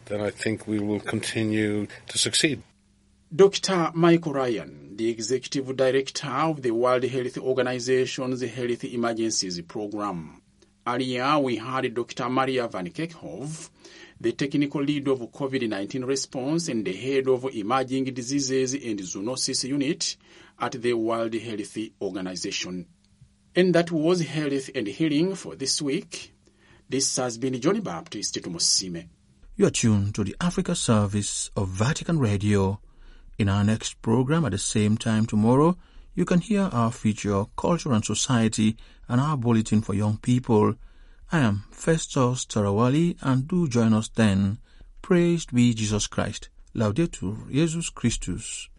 then 0.05 0.21
I 0.21 0.31
think 0.31 0.69
we 0.69 0.79
will 0.79 1.01
continue 1.01 1.89
to 2.07 2.19
succeed. 2.19 2.63
Dr. 3.35 3.91
Michael 3.95 4.35
Ryan, 4.35 4.86
the 4.97 5.11
Executive 5.11 5.77
Director 5.77 6.27
of 6.29 6.63
the 6.63 6.71
World 6.71 7.05
Health 7.05 7.37
Organization's 7.37 8.41
Health 8.41 8.83
Emergencies 8.85 9.61
Program. 9.63 10.41
Earlier, 10.87 11.39
we 11.39 11.57
heard 11.57 11.93
Dr. 11.93 12.31
Maria 12.31 12.67
Van 12.67 12.89
Kerkhove, 12.89 13.69
the 14.19 14.33
technical 14.33 14.83
lead 14.83 15.07
of 15.09 15.19
COVID-19 15.19 16.07
response 16.07 16.69
and 16.69 16.83
the 16.83 16.95
head 16.95 17.29
of 17.29 17.45
Emerging 17.45 18.05
Diseases 18.05 18.73
and 18.73 18.99
Zoonosis 19.01 19.65
Unit 19.69 20.17
at 20.59 20.73
the 20.81 20.95
World 20.95 21.35
Health 21.35 21.77
Organization. 22.01 22.87
And 23.55 23.75
that 23.75 23.91
was 23.91 24.23
Health 24.23 24.71
and 24.75 24.87
Healing 24.87 25.35
for 25.35 25.57
this 25.57 25.83
week. 25.83 26.35
This 26.89 27.15
has 27.17 27.37
been 27.37 27.61
Johnny 27.61 27.81
Baptist 27.81 28.35
Tumusiime. 28.37 29.09
You 29.57 29.67
are 29.67 29.71
tuned 29.71 30.15
to 30.15 30.25
the 30.25 30.37
Africa 30.41 30.75
service 30.75 31.51
of 31.55 31.69
Vatican 31.69 32.19
Radio. 32.19 32.81
In 33.39 33.49
our 33.49 33.63
next 33.63 34.01
program 34.01 34.45
at 34.47 34.53
the 34.53 34.59
same 34.59 34.97
time 34.97 35.27
tomorrow, 35.27 35.77
you 36.15 36.25
can 36.25 36.41
hear 36.41 36.71
our 36.73 36.91
feature 36.91 37.45
Culture 37.57 37.93
and 37.93 38.05
Society 38.05 38.77
and 39.09 39.21
our 39.21 39.37
bulletin 39.37 39.83
for 39.83 39.95
young 39.95 40.17
people. 40.17 40.75
I 41.31 41.41
am 41.41 41.65
Festus 41.71 42.47
Tarawali 42.47 43.17
and 43.21 43.47
do 43.47 43.69
join 43.69 43.93
us 43.93 44.09
then. 44.09 44.59
Praised 45.03 45.53
be 45.53 45.75
Jesus 45.75 46.07
Christ. 46.07 46.49
Laudetur 46.75 47.51
Jesus 47.53 47.91
Christus. 47.91 48.69